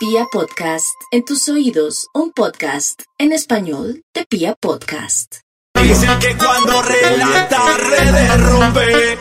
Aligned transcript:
Pia 0.00 0.24
Podcast, 0.32 0.96
en 1.10 1.26
tus 1.26 1.46
oídos, 1.50 2.08
un 2.14 2.32
podcast 2.32 3.02
en 3.18 3.32
español 3.32 4.02
de 4.14 4.24
Pia 4.24 4.54
Podcast. 4.54 5.40
Dicen 5.74 6.18
que 6.20 6.34
cuando 6.38 6.80
relata 6.80 7.76
rompe, 8.38 9.18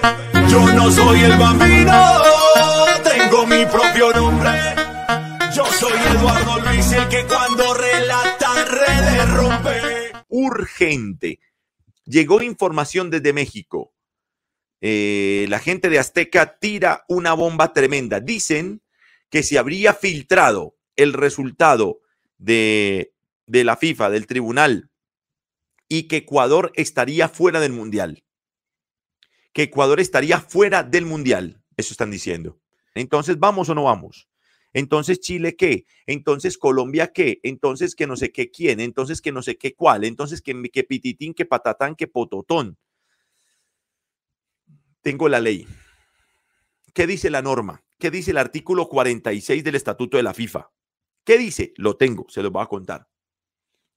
yo 0.49 0.65
no 0.71 0.89
soy 0.89 1.19
el 1.19 1.37
bambino, 1.37 2.01
tengo 3.03 3.45
mi 3.45 3.65
propio 3.65 4.13
nombre. 4.13 4.51
Yo 5.53 5.65
soy 5.65 5.99
Eduardo 6.15 6.59
Luis, 6.61 6.89
el 6.93 7.09
que 7.09 7.25
cuando 7.25 7.73
relata 7.73 9.25
rompe. 9.35 9.81
Urgente. 10.29 11.41
Llegó 12.05 12.41
información 12.41 13.09
desde 13.09 13.33
México. 13.33 13.91
Eh, 14.79 15.45
la 15.49 15.59
gente 15.59 15.89
de 15.89 15.99
Azteca 15.99 16.57
tira 16.57 17.03
una 17.09 17.33
bomba 17.33 17.73
tremenda. 17.73 18.21
Dicen 18.21 18.81
que 19.29 19.43
se 19.43 19.57
habría 19.57 19.93
filtrado 19.93 20.75
el 20.95 21.13
resultado 21.13 22.01
de, 22.37 23.13
de 23.45 23.63
la 23.63 23.77
FIFA, 23.77 24.09
del 24.09 24.27
tribunal, 24.27 24.89
y 25.87 26.03
que 26.03 26.17
Ecuador 26.17 26.71
estaría 26.75 27.29
fuera 27.29 27.59
del 27.59 27.73
Mundial. 27.73 28.23
Que 29.53 29.63
Ecuador 29.63 29.99
estaría 29.99 30.39
fuera 30.39 30.83
del 30.83 31.05
Mundial. 31.05 31.63
Eso 31.77 31.93
están 31.93 32.11
diciendo. 32.11 32.59
Entonces, 32.93 33.39
¿vamos 33.39 33.69
o 33.69 33.75
no 33.75 33.83
vamos? 33.83 34.29
Entonces, 34.73 35.19
Chile, 35.19 35.55
¿qué? 35.55 35.85
Entonces, 36.05 36.57
Colombia, 36.57 37.11
¿qué? 37.11 37.39
Entonces, 37.41 37.95
que 37.95 38.05
no 38.05 38.15
sé 38.15 38.31
qué 38.31 38.51
quién. 38.51 38.79
Entonces, 38.79 39.21
que 39.21 39.31
no 39.31 39.41
sé 39.41 39.57
qué 39.57 39.73
cuál. 39.73 40.03
Entonces, 40.03 40.41
que, 40.41 40.61
que 40.71 40.83
pititín, 40.83 41.33
que 41.33 41.45
patatán, 41.45 41.95
que 41.95 42.07
pototón. 42.07 42.77
Tengo 45.01 45.27
la 45.27 45.39
ley. 45.39 45.67
¿Qué 46.93 47.07
dice 47.07 47.29
la 47.29 47.41
norma? 47.41 47.83
¿Qué 47.99 48.09
dice 48.09 48.31
el 48.31 48.37
artículo 48.37 48.87
46 48.87 49.61
del 49.61 49.75
Estatuto 49.75 50.15
de 50.15 50.23
la 50.23 50.33
FIFA? 50.33 50.71
¿Qué 51.25 51.37
dice? 51.37 51.73
Lo 51.75 51.97
tengo, 51.97 52.25
se 52.29 52.41
lo 52.41 52.49
voy 52.49 52.63
a 52.63 52.67
contar. 52.67 53.09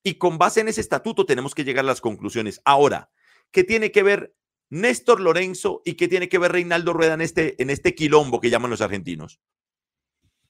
Y 0.02 0.14
con 0.14 0.38
base 0.38 0.60
en 0.60 0.66
ese 0.66 0.80
estatuto 0.80 1.24
tenemos 1.24 1.54
que 1.54 1.62
llegar 1.62 1.84
a 1.84 1.86
las 1.86 2.00
conclusiones. 2.00 2.60
Ahora, 2.64 3.12
¿qué 3.52 3.62
tiene 3.62 3.92
que 3.92 4.02
ver 4.02 4.34
Néstor 4.70 5.20
Lorenzo 5.20 5.82
y 5.84 5.94
qué 5.94 6.08
tiene 6.08 6.28
que 6.28 6.38
ver 6.38 6.50
Reinaldo 6.50 6.92
Rueda 6.92 7.14
en 7.14 7.20
este, 7.20 7.62
en 7.62 7.70
este 7.70 7.94
quilombo 7.94 8.40
que 8.40 8.50
llaman 8.50 8.72
los 8.72 8.80
argentinos? 8.80 9.40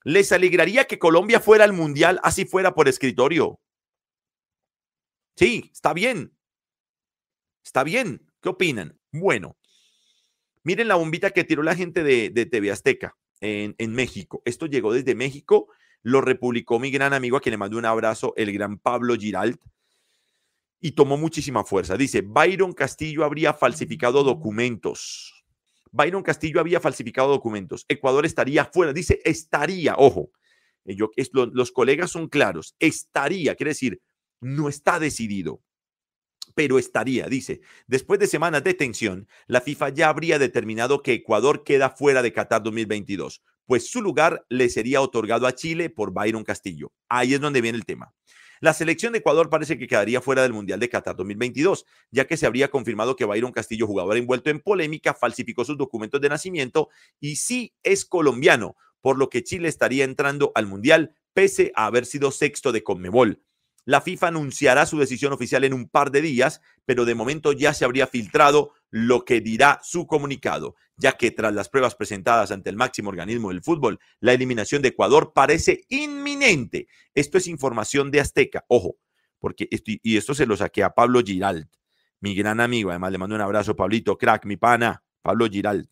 ¿Les 0.02 0.32
alegraría 0.32 0.86
que 0.86 0.98
Colombia 0.98 1.38
fuera 1.38 1.64
al 1.64 1.74
Mundial 1.74 2.20
así 2.22 2.46
fuera 2.46 2.74
por 2.74 2.88
escritorio? 2.88 3.60
Sí, 5.36 5.68
está 5.70 5.92
bien. 5.92 6.34
Está 7.62 7.84
bien. 7.84 8.32
¿Qué 8.40 8.48
opinan? 8.48 8.98
Bueno, 9.12 9.58
miren 10.62 10.88
la 10.88 10.94
bombita 10.94 11.32
que 11.32 11.44
tiró 11.44 11.62
la 11.62 11.76
gente 11.76 12.02
de, 12.02 12.30
de 12.30 12.46
TV 12.46 12.70
Azteca 12.70 13.14
en, 13.42 13.92
México. 13.92 14.40
Esto 14.44 14.66
llegó 14.66 14.92
desde 14.92 15.14
México, 15.14 15.68
lo 16.02 16.20
republicó 16.20 16.78
mi 16.78 16.90
gran 16.90 17.12
amigo 17.12 17.36
a 17.36 17.40
quien 17.40 17.52
le 17.52 17.58
mando 17.58 17.76
un 17.76 17.84
abrazo, 17.84 18.32
el 18.36 18.52
gran 18.52 18.78
Pablo 18.78 19.14
Giralt, 19.16 19.60
y 20.80 20.92
tomó 20.92 21.16
muchísima 21.16 21.64
fuerza. 21.64 21.96
Dice, 21.96 22.22
Byron 22.22 22.72
Castillo 22.72 23.24
habría 23.24 23.52
falsificado 23.52 24.24
documentos. 24.24 25.44
Byron 25.90 26.22
Castillo 26.22 26.60
había 26.60 26.80
falsificado 26.80 27.28
documentos. 27.28 27.84
Ecuador 27.88 28.24
estaría 28.24 28.64
fuera. 28.64 28.92
Dice, 28.92 29.20
estaría, 29.24 29.94
ojo, 29.98 30.30
eh, 30.84 30.94
yo, 30.94 31.10
los 31.52 31.72
colegas 31.72 32.10
son 32.10 32.28
claros, 32.28 32.76
estaría, 32.78 33.54
quiere 33.54 33.70
decir, 33.70 34.00
no 34.40 34.68
está 34.68 34.98
decidido 34.98 35.62
pero 36.54 36.78
estaría, 36.78 37.26
dice, 37.26 37.60
después 37.86 38.20
de 38.20 38.26
semanas 38.26 38.64
de 38.64 38.74
tensión, 38.74 39.28
la 39.46 39.60
FIFA 39.60 39.88
ya 39.90 40.08
habría 40.08 40.38
determinado 40.38 41.02
que 41.02 41.14
Ecuador 41.14 41.64
queda 41.64 41.90
fuera 41.90 42.22
de 42.22 42.32
Qatar 42.32 42.62
2022, 42.62 43.42
pues 43.66 43.90
su 43.90 44.02
lugar 44.02 44.44
le 44.48 44.68
sería 44.68 45.00
otorgado 45.00 45.46
a 45.46 45.54
Chile 45.54 45.90
por 45.90 46.12
Byron 46.12 46.44
Castillo. 46.44 46.92
Ahí 47.08 47.34
es 47.34 47.40
donde 47.40 47.60
viene 47.60 47.78
el 47.78 47.84
tema. 47.84 48.14
La 48.60 48.74
selección 48.74 49.12
de 49.12 49.18
Ecuador 49.18 49.50
parece 49.50 49.76
que 49.76 49.88
quedaría 49.88 50.20
fuera 50.20 50.42
del 50.42 50.52
Mundial 50.52 50.78
de 50.78 50.88
Qatar 50.88 51.16
2022, 51.16 51.84
ya 52.12 52.28
que 52.28 52.36
se 52.36 52.46
habría 52.46 52.70
confirmado 52.70 53.16
que 53.16 53.24
Byron 53.24 53.50
Castillo, 53.50 53.88
jugador 53.88 54.16
envuelto 54.16 54.50
en 54.50 54.60
polémica, 54.60 55.14
falsificó 55.14 55.64
sus 55.64 55.76
documentos 55.76 56.20
de 56.20 56.28
nacimiento 56.28 56.88
y 57.18 57.36
sí 57.36 57.74
es 57.82 58.04
colombiano, 58.04 58.76
por 59.00 59.18
lo 59.18 59.28
que 59.30 59.42
Chile 59.42 59.68
estaría 59.68 60.04
entrando 60.04 60.52
al 60.54 60.66
Mundial 60.66 61.16
pese 61.34 61.72
a 61.74 61.86
haber 61.86 62.06
sido 62.06 62.30
sexto 62.30 62.72
de 62.72 62.84
Conmebol. 62.84 63.42
La 63.84 64.00
FIFA 64.00 64.28
anunciará 64.28 64.86
su 64.86 64.98
decisión 64.98 65.32
oficial 65.32 65.64
en 65.64 65.74
un 65.74 65.88
par 65.88 66.10
de 66.12 66.20
días, 66.20 66.60
pero 66.84 67.04
de 67.04 67.14
momento 67.14 67.52
ya 67.52 67.74
se 67.74 67.84
habría 67.84 68.06
filtrado 68.06 68.72
lo 68.90 69.24
que 69.24 69.40
dirá 69.40 69.80
su 69.82 70.06
comunicado, 70.06 70.76
ya 70.96 71.12
que 71.12 71.30
tras 71.30 71.52
las 71.52 71.68
pruebas 71.68 71.94
presentadas 71.94 72.52
ante 72.52 72.70
el 72.70 72.76
máximo 72.76 73.08
organismo 73.08 73.48
del 73.48 73.62
fútbol, 73.62 73.98
la 74.20 74.34
eliminación 74.34 74.82
de 74.82 74.88
Ecuador 74.88 75.32
parece 75.34 75.80
inminente. 75.88 76.86
Esto 77.14 77.38
es 77.38 77.48
información 77.48 78.10
de 78.10 78.20
Azteca, 78.20 78.64
ojo, 78.68 78.96
porque 79.40 79.68
y 79.70 80.16
esto 80.16 80.34
se 80.34 80.46
lo 80.46 80.56
saqué 80.56 80.84
a 80.84 80.94
Pablo 80.94 81.20
Giralt, 81.24 81.68
mi 82.20 82.36
gran 82.36 82.60
amigo, 82.60 82.90
además 82.90 83.10
le 83.10 83.18
mando 83.18 83.34
un 83.34 83.40
abrazo, 83.40 83.74
Pablito, 83.74 84.16
crack, 84.16 84.44
mi 84.44 84.56
pana, 84.56 85.02
Pablo 85.22 85.46
Giralt. 85.46 85.90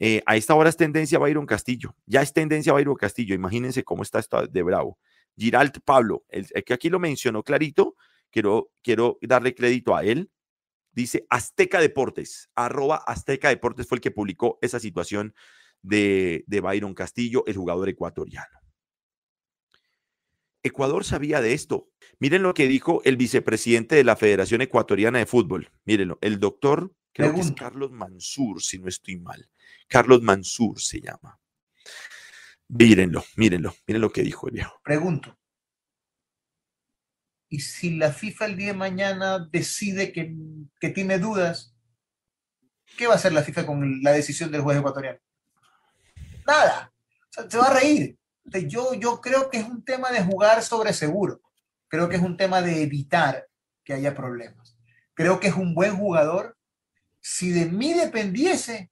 Eh, 0.00 0.20
a 0.26 0.34
esta 0.34 0.56
hora 0.56 0.68
es 0.68 0.76
tendencia 0.76 1.20
Byron 1.20 1.46
Castillo, 1.46 1.94
ya 2.06 2.22
es 2.22 2.32
tendencia 2.32 2.72
Byron 2.72 2.96
Castillo, 2.96 3.36
imagínense 3.36 3.84
cómo 3.84 4.02
está 4.02 4.18
esto 4.18 4.44
de 4.48 4.62
bravo. 4.64 4.98
Giralt 5.36 5.78
Pablo, 5.84 6.24
el, 6.28 6.46
que 6.64 6.74
aquí 6.74 6.88
lo 6.90 6.98
mencionó 6.98 7.42
clarito, 7.42 7.96
quiero, 8.30 8.70
quiero 8.82 9.18
darle 9.22 9.54
crédito 9.54 9.96
a 9.96 10.04
él. 10.04 10.30
Dice 10.92 11.26
Azteca 11.30 11.80
Deportes, 11.80 12.50
arroba 12.54 12.96
Azteca 12.96 13.48
Deportes 13.48 13.86
fue 13.86 13.96
el 13.96 14.02
que 14.02 14.10
publicó 14.10 14.58
esa 14.60 14.78
situación 14.78 15.34
de, 15.80 16.44
de 16.46 16.60
Byron 16.60 16.94
Castillo, 16.94 17.44
el 17.46 17.56
jugador 17.56 17.88
ecuatoriano. 17.88 18.62
Ecuador 20.62 21.04
sabía 21.04 21.40
de 21.40 21.54
esto. 21.54 21.88
Miren 22.18 22.42
lo 22.42 22.54
que 22.54 22.68
dijo 22.68 23.02
el 23.04 23.16
vicepresidente 23.16 23.96
de 23.96 24.04
la 24.04 24.16
Federación 24.16 24.60
Ecuatoriana 24.60 25.18
de 25.18 25.26
Fútbol. 25.26 25.70
Mírenlo, 25.84 26.18
el 26.20 26.38
doctor, 26.38 26.94
creo 27.12 27.34
que 27.34 27.40
es 27.40 27.52
Carlos 27.52 27.90
Mansur, 27.90 28.62
si 28.62 28.78
no 28.78 28.88
estoy 28.88 29.16
mal. 29.16 29.48
Carlos 29.88 30.22
Mansur 30.22 30.80
se 30.80 31.00
llama. 31.00 31.40
Mírenlo, 32.74 33.22
mírenlo, 33.36 33.74
miren 33.86 34.00
lo 34.00 34.10
que 34.10 34.22
dijo 34.22 34.48
el 34.48 34.54
viejo. 34.54 34.80
Pregunto. 34.82 35.38
¿Y 37.50 37.60
si 37.60 37.96
la 37.98 38.10
FIFA 38.10 38.46
el 38.46 38.56
día 38.56 38.68
de 38.68 38.78
mañana 38.78 39.46
decide 39.52 40.10
que, 40.10 40.34
tiene 40.94 41.18
dudas, 41.18 41.76
qué 42.96 43.06
va 43.06 43.12
a 43.12 43.16
hacer 43.16 43.34
la 43.34 43.42
FIFA 43.42 43.66
con 43.66 44.02
la 44.02 44.12
decisión 44.12 44.50
del 44.50 44.62
juez 44.62 44.78
ecuatoriano? 44.78 45.18
Nada. 46.46 46.90
se 47.30 47.58
va 47.58 47.66
a 47.66 47.78
reír. 47.78 48.16
Yo, 48.66 48.94
yo 48.94 49.20
creo 49.20 49.50
que 49.50 49.58
es 49.58 49.66
un 49.66 49.84
tema 49.84 50.10
de 50.10 50.24
jugar 50.24 50.62
sobre 50.62 50.94
seguro. 50.94 51.42
Creo 51.88 52.08
que 52.08 52.16
es 52.16 52.22
un 52.22 52.38
tema 52.38 52.62
de 52.62 52.82
evitar 52.82 53.48
que 53.84 53.92
haya 53.92 54.14
problemas. 54.14 54.78
Creo 55.12 55.40
que 55.40 55.48
es 55.48 55.54
un 55.54 55.74
buen 55.74 55.94
jugador. 55.94 56.56
Si 57.20 57.50
de 57.50 57.66
mí 57.66 57.92
dependiese, 57.92 58.90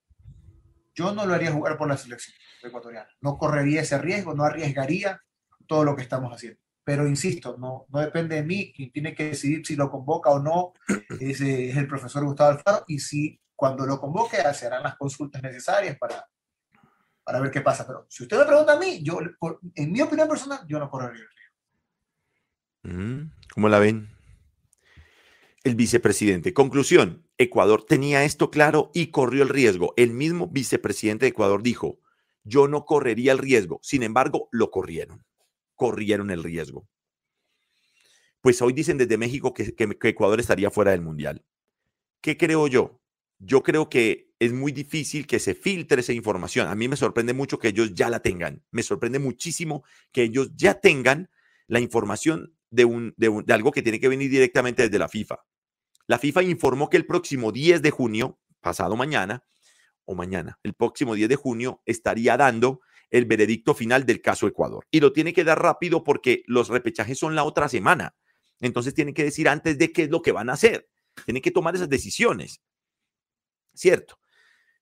yo 0.94 1.14
no 1.14 1.24
lo 1.24 1.32
haría 1.32 1.50
jugar 1.50 1.78
por 1.78 1.88
la 1.88 1.96
selección 1.96 2.36
ecuatoriana. 2.68 3.08
No 3.20 3.38
correría 3.38 3.82
ese 3.82 3.98
riesgo, 3.98 4.34
no 4.34 4.44
arriesgaría 4.44 5.20
todo 5.66 5.84
lo 5.84 5.96
que 5.96 6.02
estamos 6.02 6.32
haciendo. 6.32 6.60
Pero 6.84 7.06
insisto, 7.06 7.56
no, 7.58 7.86
no 7.88 8.00
depende 8.00 8.36
de 8.36 8.42
mí, 8.42 8.72
quien 8.72 8.90
tiene 8.90 9.14
que 9.14 9.30
decidir 9.30 9.64
si 9.66 9.76
lo 9.76 9.90
convoca 9.90 10.30
o 10.30 10.40
no 10.40 10.72
es, 11.20 11.40
es 11.40 11.76
el 11.76 11.86
profesor 11.86 12.24
Gustavo 12.24 12.50
Alfaro 12.50 12.84
y 12.88 12.98
si 12.98 13.40
cuando 13.60 13.84
lo 13.84 14.00
convoque 14.00 14.38
se 14.54 14.66
harán 14.66 14.82
las 14.82 14.96
consultas 14.96 15.42
necesarias 15.42 15.98
para, 15.98 16.26
para 17.22 17.40
ver 17.40 17.50
qué 17.50 17.60
pasa. 17.60 17.86
Pero 17.86 18.06
si 18.08 18.22
usted 18.22 18.38
me 18.38 18.46
pregunta 18.46 18.72
a 18.72 18.78
mí, 18.78 19.02
yo, 19.02 19.18
en 19.74 19.92
mi 19.92 20.00
opinión 20.00 20.28
personal, 20.28 20.60
yo 20.66 20.78
no 20.78 20.88
correría 20.88 21.22
el 21.22 21.28
riesgo. 21.28 21.40
Mm, 22.82 23.30
¿Cómo 23.52 23.68
la 23.68 23.78
ven? 23.78 24.08
El 25.62 25.74
vicepresidente. 25.74 26.54
Conclusión, 26.54 27.28
Ecuador 27.36 27.84
tenía 27.84 28.24
esto 28.24 28.50
claro 28.50 28.90
y 28.94 29.08
corrió 29.08 29.42
el 29.42 29.50
riesgo. 29.50 29.92
El 29.98 30.12
mismo 30.12 30.46
vicepresidente 30.46 31.26
de 31.26 31.30
Ecuador 31.30 31.62
dijo, 31.62 31.98
yo 32.50 32.68
no 32.68 32.84
correría 32.84 33.32
el 33.32 33.38
riesgo. 33.38 33.80
Sin 33.82 34.02
embargo, 34.02 34.48
lo 34.50 34.70
corrieron. 34.70 35.24
Corrieron 35.76 36.30
el 36.30 36.42
riesgo. 36.42 36.86
Pues 38.40 38.60
hoy 38.60 38.72
dicen 38.72 38.98
desde 38.98 39.16
México 39.16 39.54
que, 39.54 39.74
Ecuador 39.78 40.40
estaría 40.40 40.70
fuera 40.70 40.90
del 40.90 41.00
Mundial. 41.00 41.44
¿Qué 42.20 42.36
creo 42.36 42.66
yo? 42.66 43.00
Yo 43.38 43.62
creo 43.62 43.88
que 43.88 44.32
es 44.38 44.52
muy 44.52 44.72
difícil 44.72 45.26
que 45.26 45.38
se 45.38 45.54
filtre 45.54 46.00
esa 46.00 46.12
información. 46.12 46.66
A 46.66 46.74
mí 46.74 46.88
me 46.88 46.96
sorprende 46.96 47.32
mucho 47.32 47.58
que 47.58 47.68
ellos 47.68 47.94
ya 47.94 48.10
la 48.10 48.20
tengan. 48.20 48.62
Me 48.70 48.82
sorprende 48.82 49.18
muchísimo 49.18 49.84
que 50.12 50.24
ellos 50.24 50.50
ya 50.54 50.74
tengan 50.74 51.30
la 51.66 51.80
información 51.80 52.54
de, 52.70 52.84
un, 52.84 53.14
de, 53.16 53.42
de 53.46 53.52
algo 53.52 53.70
que 53.70 53.82
tiene 53.82 54.00
que 54.00 54.08
venir 54.08 54.30
directamente 54.30 54.82
desde 54.82 54.98
la 54.98 55.08
FIFA. 55.08 55.38
La 56.06 56.18
FIFA 56.18 56.42
informó 56.42 56.90
que 56.90 56.96
el 56.96 57.06
próximo 57.06 57.52
10 57.52 57.82
de 57.82 57.90
junio, 57.90 58.40
pasado 58.60 58.96
mañana, 58.96 59.44
o 60.10 60.16
mañana, 60.16 60.58
el 60.64 60.74
próximo 60.74 61.14
10 61.14 61.28
de 61.28 61.36
junio, 61.36 61.82
estaría 61.86 62.36
dando 62.36 62.80
el 63.10 63.26
veredicto 63.26 63.74
final 63.74 64.04
del 64.04 64.20
caso 64.20 64.48
Ecuador. 64.48 64.84
Y 64.90 64.98
lo 64.98 65.12
tiene 65.12 65.32
que 65.32 65.44
dar 65.44 65.62
rápido 65.62 66.02
porque 66.02 66.42
los 66.46 66.68
repechajes 66.68 67.16
son 67.16 67.36
la 67.36 67.44
otra 67.44 67.68
semana. 67.68 68.16
Entonces 68.60 68.92
tienen 68.92 69.14
que 69.14 69.22
decir 69.22 69.48
antes 69.48 69.78
de 69.78 69.92
qué 69.92 70.02
es 70.02 70.10
lo 70.10 70.20
que 70.20 70.32
van 70.32 70.50
a 70.50 70.54
hacer. 70.54 70.88
Tienen 71.24 71.42
que 71.42 71.52
tomar 71.52 71.76
esas 71.76 71.88
decisiones. 71.88 72.60
¿Cierto? 73.72 74.18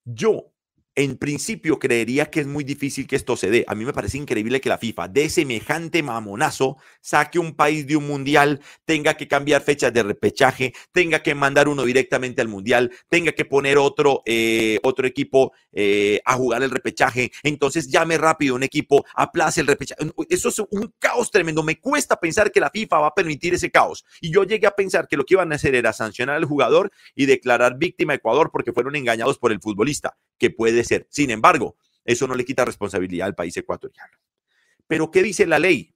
Yo 0.03 0.55
en 0.95 1.17
principio 1.17 1.79
creería 1.79 2.27
que 2.27 2.41
es 2.41 2.47
muy 2.47 2.65
difícil 2.65 3.07
que 3.07 3.17
esto 3.17 3.37
se 3.37 3.51
dé. 3.51 3.65
A 3.69 3.75
mí 3.75 3.85
me 3.85 3.93
parece 3.93 4.19
increíble 4.19 4.61
que 4.61 4.69
la 4.69 4.79
FIFA 4.79 5.09
de 5.09 5.31
semejante 5.31 6.03
mamonazo 6.03 6.77
saque 7.01 7.39
un 7.39 7.55
país 7.55 7.87
de 7.87 7.97
un 7.97 8.07
mundial, 8.07 8.61
tenga 8.85 9.15
que 9.15 9.29
cambiar 9.29 9.63
fechas 9.63 9.93
de 9.93 10.03
repechaje, 10.03 10.73
tenga 10.91 11.23
que 11.23 11.35
mandar 11.35 11.69
uno 11.69 11.85
directamente 11.85 12.41
al 12.41 12.49
mundial, 12.49 12.91
tenga 13.09 13.33
que 13.33 13.45
poner 13.45 13.79
otro, 13.79 14.23
eh, 14.27 14.79
otro 14.83 15.07
equipo 15.07 15.53
eh, 15.73 16.21
a 16.25 16.35
jugar 16.35 16.63
el 16.63 16.71
repechaje. 16.71 17.31
Entonces 17.43 17.89
llame 17.89 18.19
rápido 18.19 18.57
un 18.57 18.65
equipo, 18.65 19.05
aplace 19.15 19.61
el 19.61 19.69
repechaje. 19.69 20.11
Eso 20.29 20.49
es 20.49 20.59
un 20.71 20.93
caos 20.99 21.31
tremendo. 21.31 21.63
Me 21.63 21.79
cuesta 21.79 22.19
pensar 22.19 22.51
que 22.51 22.61
la 22.61 22.71
FIFA 22.71 22.99
va 22.99 23.07
a 23.09 23.15
permitir 23.15 23.55
ese 23.55 23.71
caos. 23.71 24.05
Y 24.21 24.33
yo 24.33 24.43
llegué 24.43 24.67
a 24.67 24.73
pensar 24.73 25.07
que 25.07 25.17
lo 25.17 25.25
que 25.25 25.35
iban 25.35 25.53
a 25.53 25.57
hacer 25.57 25.75
era 25.75 25.93
sancionar 25.93 26.37
al 26.37 26.45
jugador 26.45 26.91
y 27.15 27.27
declarar 27.27 27.79
víctima 27.79 28.15
a 28.15 28.17
Ecuador 28.17 28.51
porque 28.53 28.73
fueron 28.73 28.97
engañados 28.97 29.39
por 29.39 29.53
el 29.53 29.61
futbolista, 29.61 30.17
que 30.39 30.51
puede 30.51 30.85
Sin 31.09 31.31
embargo, 31.31 31.77
eso 32.05 32.27
no 32.27 32.35
le 32.35 32.45
quita 32.45 32.65
responsabilidad 32.65 33.27
al 33.27 33.35
país 33.35 33.57
ecuatoriano. 33.57 34.17
Pero 34.87 35.11
¿qué 35.11 35.23
dice 35.23 35.47
la 35.47 35.59
ley? 35.59 35.95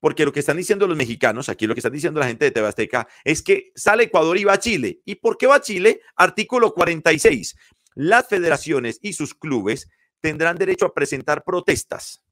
Porque 0.00 0.24
lo 0.24 0.32
que 0.32 0.40
están 0.40 0.56
diciendo 0.56 0.86
los 0.86 0.96
mexicanos, 0.96 1.48
aquí 1.48 1.66
lo 1.66 1.74
que 1.74 1.80
están 1.80 1.92
diciendo 1.92 2.20
la 2.20 2.26
gente 2.26 2.44
de 2.44 2.50
Tebasteca, 2.50 3.08
es 3.24 3.42
que 3.42 3.72
sale 3.74 4.04
Ecuador 4.04 4.36
y 4.36 4.44
va 4.44 4.54
a 4.54 4.58
Chile. 4.58 5.00
¿Y 5.04 5.16
por 5.16 5.38
qué 5.38 5.46
va 5.46 5.56
a 5.56 5.60
Chile? 5.60 6.00
Artículo 6.16 6.74
46. 6.74 7.56
Las 7.94 8.28
federaciones 8.28 8.98
y 9.02 9.12
sus 9.12 9.34
clubes 9.34 9.88
tendrán 10.20 10.56
derecho 10.56 10.86
a 10.86 10.94
presentar 10.94 11.44
protestas. 11.44 12.22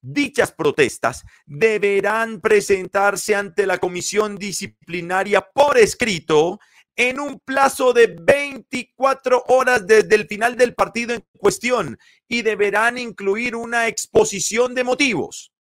Dichas 0.00 0.52
protestas 0.52 1.24
deberán 1.46 2.40
presentarse 2.40 3.34
ante 3.34 3.66
la 3.66 3.78
comisión 3.78 4.36
disciplinaria 4.36 5.40
por 5.40 5.78
escrito 5.78 6.60
en 6.96 7.18
un 7.20 7.40
plazo 7.40 7.92
de 7.92 8.16
24 8.20 9.44
horas 9.48 9.86
desde 9.86 10.14
el 10.14 10.26
final 10.26 10.56
del 10.56 10.74
partido 10.74 11.14
en 11.14 11.24
cuestión 11.36 11.98
y 12.28 12.42
deberán 12.42 12.98
incluir 12.98 13.56
una 13.56 13.88
exposición 13.88 14.74
de 14.74 14.84
motivos. 14.84 15.52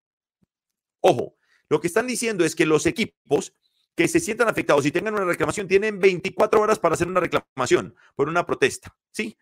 Ojo, 1.02 1.36
lo 1.70 1.80
que 1.80 1.88
están 1.88 2.08
diciendo 2.08 2.46
es 2.46 2.56
que 2.56 2.66
los 2.66 2.86
equipos 2.86 3.54
que 3.96 4.08
se 4.08 4.20
sientan 4.20 4.48
afectados 4.48 4.86
y 4.86 4.92
tengan 4.92 5.16
una 5.16 5.26
reclamación 5.26 5.68
tienen 5.68 6.00
24 6.00 6.62
horas 6.62 6.80
para 6.80 6.96
hacer 6.96 7.08
una 7.08 7.20
reclamación 7.20 7.96
por 8.16 8.28
una 8.28 8.46
protesta, 8.46 8.96
¿sí? 9.12 9.38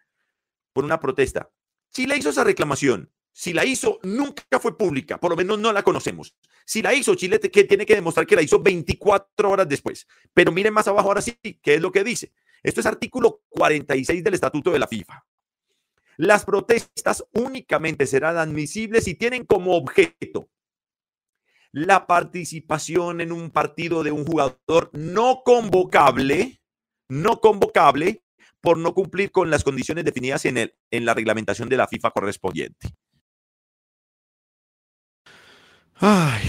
Por 0.73 0.83
una 0.83 0.99
protesta. 0.99 1.49
Si 1.89 2.05
le 2.05 2.17
hizo 2.17 2.29
esa 2.29 2.43
reclamación 2.43 3.11
si 3.33 3.53
la 3.53 3.65
hizo, 3.65 3.99
nunca 4.03 4.59
fue 4.59 4.77
pública, 4.77 5.17
por 5.17 5.31
lo 5.31 5.37
menos 5.37 5.57
no 5.57 5.71
la 5.71 5.83
conocemos. 5.83 6.35
Si 6.65 6.81
la 6.81 6.93
hizo, 6.93 7.15
Chile 7.15 7.39
que 7.39 7.63
tiene 7.63 7.85
que 7.85 7.95
demostrar 7.95 8.27
que 8.27 8.35
la 8.35 8.41
hizo 8.41 8.59
24 8.61 9.49
horas 9.49 9.67
después. 9.67 10.07
Pero 10.33 10.51
miren 10.51 10.73
más 10.73 10.87
abajo 10.87 11.07
ahora 11.07 11.21
sí, 11.21 11.37
¿qué 11.61 11.75
es 11.75 11.81
lo 11.81 11.91
que 11.91 12.03
dice? 12.03 12.33
Esto 12.61 12.81
es 12.81 12.85
artículo 12.85 13.41
46 13.49 14.23
del 14.23 14.33
Estatuto 14.33 14.71
de 14.71 14.79
la 14.79 14.87
FIFA. 14.87 15.25
Las 16.17 16.45
protestas 16.45 17.25
únicamente 17.33 18.05
serán 18.05 18.37
admisibles 18.37 19.05
si 19.05 19.15
tienen 19.15 19.45
como 19.45 19.75
objeto 19.75 20.49
la 21.71 22.05
participación 22.05 23.21
en 23.21 23.31
un 23.31 23.49
partido 23.49 24.03
de 24.03 24.11
un 24.11 24.25
jugador 24.25 24.89
no 24.93 25.41
convocable, 25.43 26.61
no 27.07 27.39
convocable 27.39 28.23
por 28.59 28.77
no 28.77 28.93
cumplir 28.93 29.31
con 29.31 29.49
las 29.49 29.63
condiciones 29.63 30.05
definidas 30.05 30.45
en, 30.45 30.57
el, 30.57 30.75
en 30.91 31.05
la 31.05 31.13
reglamentación 31.13 31.69
de 31.69 31.77
la 31.77 31.87
FIFA 31.87 32.11
correspondiente. 32.11 32.89
Ay. 36.01 36.41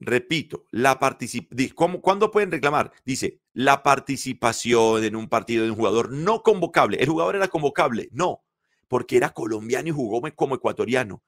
Repito, 0.00 0.64
la 0.70 0.98
participación. 0.98 2.00
¿Cuándo 2.00 2.30
pueden 2.30 2.50
reclamar? 2.50 2.92
Dice, 3.04 3.40
la 3.52 3.82
participación 3.82 5.04
en 5.04 5.14
un 5.14 5.28
partido 5.28 5.64
de 5.64 5.70
un 5.70 5.76
jugador 5.76 6.10
no 6.10 6.42
convocable. 6.42 6.96
¿El 6.98 7.08
jugador 7.08 7.36
era 7.36 7.48
convocable? 7.48 8.08
No, 8.12 8.44
porque 8.88 9.18
era 9.18 9.30
colombiano 9.30 9.88
y 9.88 9.92
jugó 9.92 10.22
como 10.34 10.54
ecuatoriano. 10.54 11.22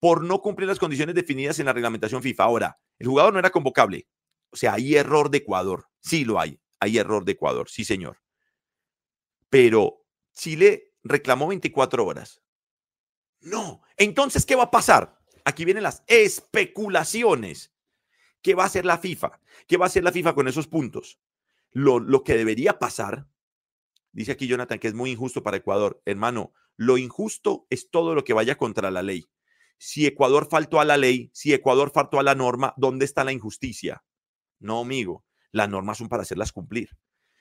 Por 0.00 0.24
no 0.24 0.40
cumplir 0.40 0.68
las 0.68 0.80
condiciones 0.80 1.14
definidas 1.14 1.60
en 1.60 1.66
la 1.66 1.72
reglamentación 1.72 2.20
FIFA. 2.20 2.42
Ahora, 2.42 2.78
el 2.98 3.06
jugador 3.06 3.32
no 3.32 3.38
era 3.38 3.50
convocable. 3.50 4.08
O 4.50 4.56
sea, 4.56 4.74
hay 4.74 4.96
error 4.96 5.30
de 5.30 5.38
Ecuador. 5.38 5.86
Sí 6.00 6.24
lo 6.24 6.40
hay. 6.40 6.60
Hay 6.80 6.98
error 6.98 7.24
de 7.24 7.32
Ecuador. 7.32 7.70
Sí, 7.70 7.84
señor. 7.84 8.18
Pero 9.48 10.04
Chile 10.32 10.94
reclamó 11.04 11.46
24 11.46 12.04
horas. 12.04 12.41
No. 13.42 13.82
Entonces, 13.96 14.46
¿qué 14.46 14.56
va 14.56 14.64
a 14.64 14.70
pasar? 14.70 15.18
Aquí 15.44 15.64
vienen 15.64 15.82
las 15.82 16.02
especulaciones. 16.06 17.72
¿Qué 18.40 18.54
va 18.54 18.64
a 18.64 18.66
hacer 18.66 18.84
la 18.84 18.98
FIFA? 18.98 19.40
¿Qué 19.66 19.76
va 19.76 19.86
a 19.86 19.88
hacer 19.88 20.04
la 20.04 20.12
FIFA 20.12 20.34
con 20.34 20.48
esos 20.48 20.66
puntos? 20.66 21.20
Lo, 21.70 22.00
lo 22.00 22.24
que 22.24 22.36
debería 22.36 22.78
pasar, 22.78 23.28
dice 24.12 24.32
aquí 24.32 24.46
Jonathan, 24.46 24.78
que 24.78 24.88
es 24.88 24.94
muy 24.94 25.10
injusto 25.10 25.42
para 25.42 25.56
Ecuador. 25.56 26.02
Hermano, 26.04 26.52
lo 26.76 26.98
injusto 26.98 27.66
es 27.70 27.90
todo 27.90 28.14
lo 28.14 28.24
que 28.24 28.32
vaya 28.32 28.56
contra 28.56 28.90
la 28.90 29.02
ley. 29.02 29.28
Si 29.78 30.06
Ecuador 30.06 30.48
faltó 30.48 30.80
a 30.80 30.84
la 30.84 30.96
ley, 30.96 31.30
si 31.32 31.52
Ecuador 31.52 31.90
faltó 31.92 32.20
a 32.20 32.22
la 32.22 32.34
norma, 32.34 32.74
¿dónde 32.76 33.04
está 33.04 33.24
la 33.24 33.32
injusticia? 33.32 34.04
No, 34.60 34.80
amigo, 34.80 35.24
las 35.50 35.68
normas 35.68 35.98
son 35.98 36.08
para 36.08 36.22
hacerlas 36.22 36.52
cumplir. 36.52 36.90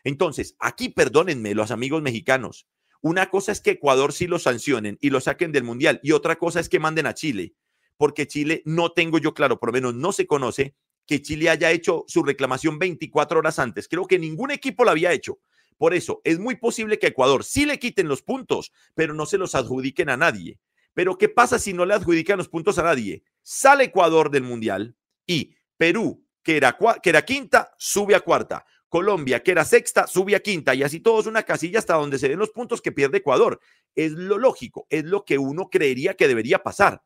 Entonces, 0.03 0.56
aquí 0.59 0.89
perdónenme 0.89 1.53
los 1.53 1.69
amigos 1.71 2.01
mexicanos, 2.01 2.68
una 3.01 3.30
cosa 3.30 3.51
es 3.51 3.62
que 3.62 3.71
Ecuador 3.71 4.13
sí 4.13 4.27
lo 4.27 4.39
sancionen 4.39 4.98
y 5.01 5.09
lo 5.09 5.19
saquen 5.19 5.51
del 5.51 5.63
Mundial 5.63 6.00
y 6.03 6.12
otra 6.12 6.38
cosa 6.38 6.59
es 6.59 6.69
que 6.69 6.80
manden 6.80 7.07
a 7.07 7.13
Chile, 7.13 7.56
porque 7.98 8.27
Chile 8.27 8.62
no 8.65 8.92
tengo 8.92 9.18
yo 9.18 9.33
claro, 9.33 9.59
por 9.59 9.69
lo 9.69 9.74
menos 9.74 9.95
no 9.95 10.12
se 10.12 10.27
conoce 10.27 10.75
que 11.06 11.21
Chile 11.21 11.50
haya 11.50 11.71
hecho 11.71 12.06
su 12.07 12.24
reclamación 12.24 12.80
24 12.80 13.39
horas 13.39 13.59
antes. 13.59 13.88
Creo 13.88 14.06
que 14.06 14.19
ningún 14.19 14.51
equipo 14.51 14.86
lo 14.86 14.92
había 14.92 15.12
hecho. 15.12 15.39
Por 15.77 15.94
eso, 15.94 16.21
es 16.24 16.38
muy 16.39 16.56
posible 16.56 17.00
que 17.00 17.07
Ecuador 17.07 17.44
sí 17.44 17.65
le 17.65 17.80
quiten 17.80 18.07
los 18.07 18.21
puntos, 18.21 18.71
pero 18.94 19.13
no 19.13 19.25
se 19.25 19.39
los 19.39 19.56
adjudiquen 19.56 20.09
a 20.09 20.18
nadie. 20.18 20.59
Pero 20.94 21.18
¿qué 21.18 21.27
pasa 21.27 21.57
si 21.57 21.74
no 21.74 21.86
le 21.86 21.95
adjudican 21.95 22.38
los 22.38 22.50
puntos 22.50 22.77
a 22.77 22.83
nadie? 22.83 23.24
Sale 23.42 23.86
Ecuador 23.86 24.30
del 24.30 24.44
Mundial 24.44 24.95
y 25.25 25.56
Perú, 25.77 26.24
que 26.44 26.57
era, 26.57 26.77
que 27.01 27.09
era 27.09 27.25
quinta, 27.25 27.74
sube 27.77 28.13
a 28.13 28.19
cuarta. 28.19 28.63
Colombia, 28.91 29.41
que 29.41 29.51
era 29.51 29.63
sexta, 29.63 30.05
sube 30.05 30.35
a 30.35 30.41
quinta 30.41 30.75
y 30.75 30.83
así 30.83 30.99
todos 30.99 31.25
una 31.25 31.43
casilla 31.43 31.79
hasta 31.79 31.93
donde 31.93 32.19
se 32.19 32.27
den 32.27 32.38
los 32.38 32.49
puntos 32.49 32.81
que 32.81 32.91
pierde 32.91 33.19
Ecuador. 33.19 33.61
Es 33.95 34.11
lo 34.11 34.38
lógico, 34.38 34.85
es 34.89 35.05
lo 35.05 35.23
que 35.23 35.38
uno 35.38 35.69
creería 35.69 36.15
que 36.15 36.27
debería 36.27 36.61
pasar. 36.61 37.01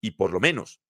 Y 0.00 0.10
por 0.10 0.32
lo 0.32 0.40
menos, 0.40 0.80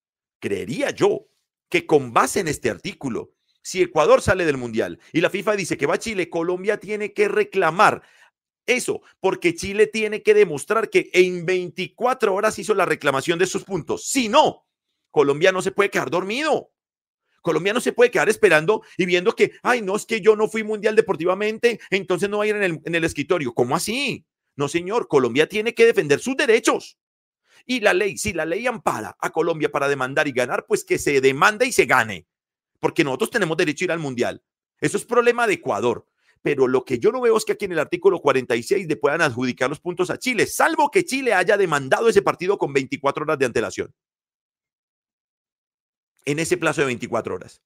creería 0.40 0.93
yo 0.93 1.28
que 1.69 1.84
con 1.84 2.14
base 2.14 2.40
en 2.40 2.49
este 2.49 2.70
artículo, 2.70 3.34
si 3.60 3.82
Ecuador 3.82 4.22
sale 4.22 4.46
del 4.46 4.56
Mundial 4.56 4.99
y 5.12 5.20
la 5.20 5.28
FIFA 5.28 5.56
dice 5.56 5.76
que 5.76 5.84
va 5.84 5.96
a 5.96 5.99
Chile, 5.99 6.31
Colombia 6.31 6.81
tiene 6.81 7.12
que 7.12 7.28
reclamar 7.28 8.02
eso, 8.64 9.02
porque 9.20 9.55
Chile 9.55 9.88
tiene 9.88 10.22
que 10.22 10.32
demostrar 10.32 10.88
que 10.88 11.10
en 11.12 11.44
24 11.44 12.34
horas 12.34 12.58
hizo 12.58 12.72
la 12.72 12.87
reclamación 12.87 13.38
de 13.38 13.44
esos 13.44 13.62
puntos. 13.62 14.08
Si 14.08 14.31
no, 14.31 14.66
Colombia 15.10 15.52
no 15.52 15.60
se 15.60 15.72
puede 15.72 15.91
quedar 15.91 16.08
dormido. 16.08 16.72
Colombia 17.48 17.72
no 17.72 17.81
se 17.81 17.94
puede 17.94 18.10
quedar 18.10 18.28
esperando 18.28 18.82
y 18.98 19.06
viendo 19.06 19.34
que, 19.34 19.52
ay, 19.62 19.81
no, 19.81 19.96
es 19.96 20.05
que 20.05 20.20
yo 20.20 20.36
no 20.36 20.48
fui 20.48 20.64
mundial 20.64 20.94
deportivamente, 20.94 21.81
entonces 21.88 22.28
no 22.28 22.36
va 22.36 22.44
a 22.44 22.46
ir 22.46 22.56
en 22.56 22.94
el, 22.94 23.05
escritorio. 23.05 23.55
¿Cómo 23.55 23.74
así? 23.74 24.26
No, 24.55 24.69
señor, 24.69 25.08
Colombia 25.08 25.48
tiene 25.48 25.72
que 25.72 25.86
defender 25.86 26.20
sus 26.20 26.36
derechos. 26.36 26.98
Y 27.64 27.81
la 27.81 27.94
ley, 27.94 28.19
si 28.19 28.34
la 28.34 28.44
ley 28.44 28.67
ampara 28.67 29.17
a 29.19 29.31
Colombia 29.31 29.70
para 29.70 29.88
demandar 29.88 30.28
y 30.28 30.32
ganar, 30.32 30.67
pues 30.69 30.84
que 30.84 30.98
se 30.98 31.22
demande 31.22 31.64
y 31.64 31.72
se 31.72 31.86
gane. 31.86 32.26
Porque 32.81 33.02
nosotros 33.02 33.31
tenemos 33.31 33.56
derecho 33.56 33.84
a 33.84 33.86
ir 33.86 33.93
al 33.93 33.98
mundial. 33.98 34.43
Eso 34.78 34.98
es 34.98 35.06
problema 35.06 35.46
de 35.46 35.55
Ecuador. 35.55 36.05
Pero 36.43 36.69
lo 36.69 36.84
que 36.84 36.98
yo 36.98 37.12
no 37.12 37.22
veo 37.22 37.38
es 37.38 37.46
que 37.46 37.52
aquí 37.52 37.64
en 37.64 37.72
el 37.72 37.78
artículo 37.78 38.20
46 38.20 38.86
le 38.86 38.96
puedan 38.96 39.22
adjudicar 39.22 39.70
los 39.70 39.81
puntos 39.81 40.10
a 40.10 40.19
Chile, 40.19 40.44
salvo 40.44 40.90
que 40.90 41.06
Chile 41.06 41.32
haya 41.32 41.56
demandado 41.56 42.10
ese 42.10 42.20
partido 42.20 42.58
con 42.58 42.74
24 42.74 43.22
horas 43.22 43.38
de 43.38 43.46
antelación 43.46 43.94
en 46.29 46.39
ese 46.39 46.58
plazo 46.58 46.82
de 46.82 46.89
24 46.89 47.35
horas. 47.35 47.63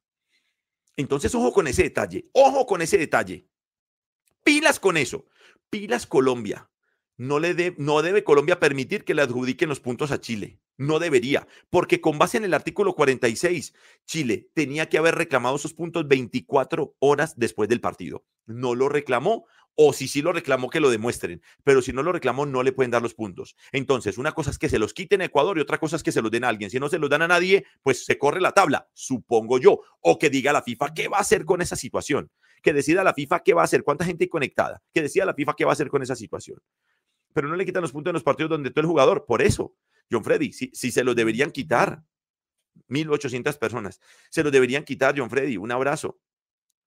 Entonces, 0.97 1.35
ojo 1.35 1.52
con 1.52 1.66
ese 1.66 1.83
detalle, 1.83 2.28
ojo 2.33 2.64
con 2.64 2.81
ese 2.81 2.97
detalle. 2.97 3.49
Pilas 4.45 4.78
con 4.78 4.97
eso. 4.97 5.26
Pilas 5.69 6.07
Colombia. 6.07 6.71
No, 7.16 7.40
le 7.40 7.75
no 7.78 8.02
debe 8.02 8.23
Colombia 8.23 8.61
permitir 8.61 9.04
que 9.04 9.14
le 9.14 9.23
adjudiquen 9.23 9.69
los 9.69 9.81
puntos 9.81 10.12
a 10.12 10.21
Chile. 10.21 10.61
No 10.76 11.00
debería, 11.00 11.49
porque 11.71 12.00
con 12.00 12.19
base 12.19 12.37
en 12.37 12.45
el 12.45 12.54
artículo 12.54 12.95
46, 12.95 13.75
Chile 14.07 14.49
tenía 14.54 14.88
que 14.88 14.99
haber 14.99 15.16
reclamado 15.16 15.57
esos 15.57 15.75
puntos 15.75 16.07
24 16.07 16.95
horas 17.00 17.35
después 17.37 17.69
del 17.69 17.81
partido. 17.81 18.25
No 18.47 18.76
lo 18.76 18.88
reclamó, 18.88 19.47
o 19.74 19.92
si 19.92 20.08
sí 20.08 20.22
lo 20.22 20.32
reclamó, 20.32 20.70
que 20.70 20.80
lo 20.80 20.90
demuestren. 20.90 21.42
Pero 21.64 21.82
si 21.82 21.92
no 21.92 22.02
lo 22.02 22.12
reclamó, 22.12 22.46
no 22.46 22.62
le 22.62 22.72
pueden 22.72 22.90
dar 22.90 23.02
los 23.02 23.14
puntos. 23.14 23.56
Entonces, 23.72 24.18
una 24.18 24.32
cosa 24.32 24.50
es 24.50 24.58
que 24.58 24.68
se 24.68 24.78
los 24.78 24.92
quiten 24.92 25.22
a 25.22 25.26
Ecuador 25.26 25.58
y 25.58 25.60
otra 25.60 25.78
cosa 25.78 25.96
es 25.96 26.02
que 26.02 26.12
se 26.12 26.22
los 26.22 26.30
den 26.30 26.44
a 26.44 26.48
alguien. 26.48 26.70
Si 26.70 26.78
no 26.78 26.88
se 26.88 26.98
los 26.98 27.08
dan 27.10 27.22
a 27.22 27.28
nadie, 27.28 27.64
pues 27.82 28.04
se 28.04 28.18
corre 28.18 28.40
la 28.40 28.52
tabla, 28.52 28.88
supongo 28.92 29.58
yo. 29.58 29.80
O 30.00 30.18
que 30.18 30.30
diga 30.30 30.52
la 30.52 30.62
FIFA 30.62 30.94
qué 30.94 31.08
va 31.08 31.18
a 31.18 31.20
hacer 31.20 31.44
con 31.44 31.62
esa 31.62 31.76
situación. 31.76 32.30
Que 32.62 32.72
decida 32.72 33.02
la 33.02 33.14
FIFA 33.14 33.40
qué 33.40 33.54
va 33.54 33.62
a 33.62 33.64
hacer, 33.64 33.82
cuánta 33.82 34.04
gente 34.04 34.24
hay 34.24 34.28
conectada. 34.28 34.82
Que 34.92 35.02
decida 35.02 35.24
la 35.24 35.34
FIFA 35.34 35.54
qué 35.56 35.64
va 35.64 35.72
a 35.72 35.74
hacer 35.74 35.88
con 35.88 36.02
esa 36.02 36.16
situación. 36.16 36.58
Pero 37.32 37.48
no 37.48 37.56
le 37.56 37.64
quitan 37.64 37.82
los 37.82 37.92
puntos 37.92 38.10
en 38.10 38.14
los 38.14 38.22
partidos 38.22 38.50
donde 38.50 38.70
todo 38.70 38.82
el 38.82 38.86
jugador. 38.86 39.24
Por 39.26 39.42
eso, 39.42 39.74
John 40.10 40.22
Freddy, 40.22 40.52
si, 40.52 40.70
si 40.74 40.90
se 40.90 41.02
los 41.02 41.16
deberían 41.16 41.50
quitar, 41.50 42.02
1.800 42.88 43.58
personas, 43.58 44.00
se 44.30 44.42
los 44.42 44.52
deberían 44.52 44.84
quitar, 44.84 45.14
John 45.16 45.30
Freddy. 45.30 45.56
Un 45.56 45.72
abrazo. 45.72 46.18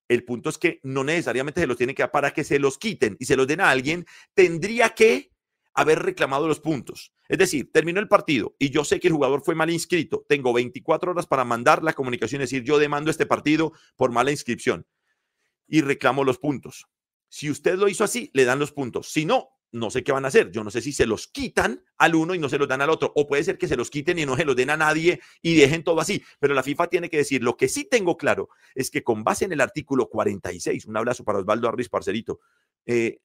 El 0.08 0.24
punto 0.24 0.50
es 0.50 0.58
que 0.58 0.80
no 0.84 1.04
necesariamente 1.04 1.62
se 1.62 1.68
los 1.68 1.78
tiene 1.78 1.96
que 1.96 2.04
dar 2.04 2.12
para 2.12 2.32
que 2.32 2.44
se 2.44 2.60
los 2.60 2.78
quiten 2.78 3.18
y 3.20 3.26
se 3.26 3.36
los 3.36 3.48
den 3.48 3.62
a 3.62 3.70
alguien, 3.70 4.06
tendría 4.34 4.90
que 4.90 5.32
haber 5.74 6.00
reclamado 6.00 6.48
los 6.48 6.60
puntos. 6.60 7.12
Es 7.28 7.38
decir, 7.38 7.72
terminó 7.72 8.00
el 8.00 8.08
partido 8.08 8.56
y 8.60 8.70
yo 8.70 8.86
sé 8.86 9.00
que 9.00 9.08
el 9.08 9.14
jugador 9.14 9.44
fue 9.44 9.56
mal 9.56 9.70
inscrito. 9.70 10.26
Tengo 10.30 10.54
24 10.54 11.12
horas 11.12 11.28
para 11.28 11.44
mandar 11.44 11.84
la 11.84 11.94
comunicación, 11.94 12.42
es 12.42 12.50
decir, 12.50 12.64
yo 12.64 12.78
demando 12.78 13.12
este 13.12 13.26
partido 13.26 13.74
por 13.96 14.12
mala 14.12 14.32
inscripción 14.32 14.86
y 15.68 15.82
reclamo 15.82 16.24
los 16.24 16.38
puntos. 16.38 16.86
Si 17.28 17.50
usted 17.50 17.76
lo 17.78 17.88
hizo 17.88 18.04
así, 18.04 18.30
le 18.34 18.46
dan 18.46 18.60
los 18.60 18.72
puntos. 18.72 19.12
Si 19.12 19.26
no, 19.26 19.50
no 19.76 19.90
sé 19.90 20.04
qué 20.04 20.14
van 20.14 20.24
a 20.24 20.30
hacer. 20.30 20.52
Yo 20.52 20.64
no 20.64 20.72
sé 20.72 20.82
si 20.82 20.94
se 20.94 21.06
los 21.06 21.28
quitan 21.28 21.84
al 21.98 22.16
uno 22.16 22.34
y 22.34 22.40
no 22.40 22.48
se 22.48 22.58
los 22.58 22.68
dan 22.68 22.82
al 22.82 22.90
otro. 22.90 23.12
O 23.16 23.28
puede 23.28 23.44
ser 23.44 23.58
que 23.58 23.68
se 23.68 23.76
los 23.76 23.90
quiten 23.90 24.18
y 24.18 24.26
no 24.26 24.38
se 24.38 24.46
los 24.46 24.56
den 24.56 24.70
a 24.70 24.78
nadie 24.78 25.20
y 25.42 25.56
dejen 25.56 25.84
todo 25.84 26.00
así. 26.00 26.24
Pero 26.40 26.54
la 26.54 26.64
FIFA 26.64 26.88
tiene 26.88 27.10
que 27.10 27.18
decir, 27.18 27.44
lo 27.44 27.58
que 27.58 27.68
sí 27.68 27.84
tengo 27.84 28.16
claro 28.16 28.50
es 28.74 28.90
que 28.90 29.04
con 29.04 29.24
base 29.24 29.46
en 29.46 29.52
el 29.52 29.60
artículo 29.60 30.08
46, 30.08 30.86
un 30.86 30.96
abrazo 30.96 31.26
para 31.26 31.40
Osvaldo 31.40 31.68
Arris, 31.68 31.90
parcerito, 31.90 32.40
eh, 32.86 33.20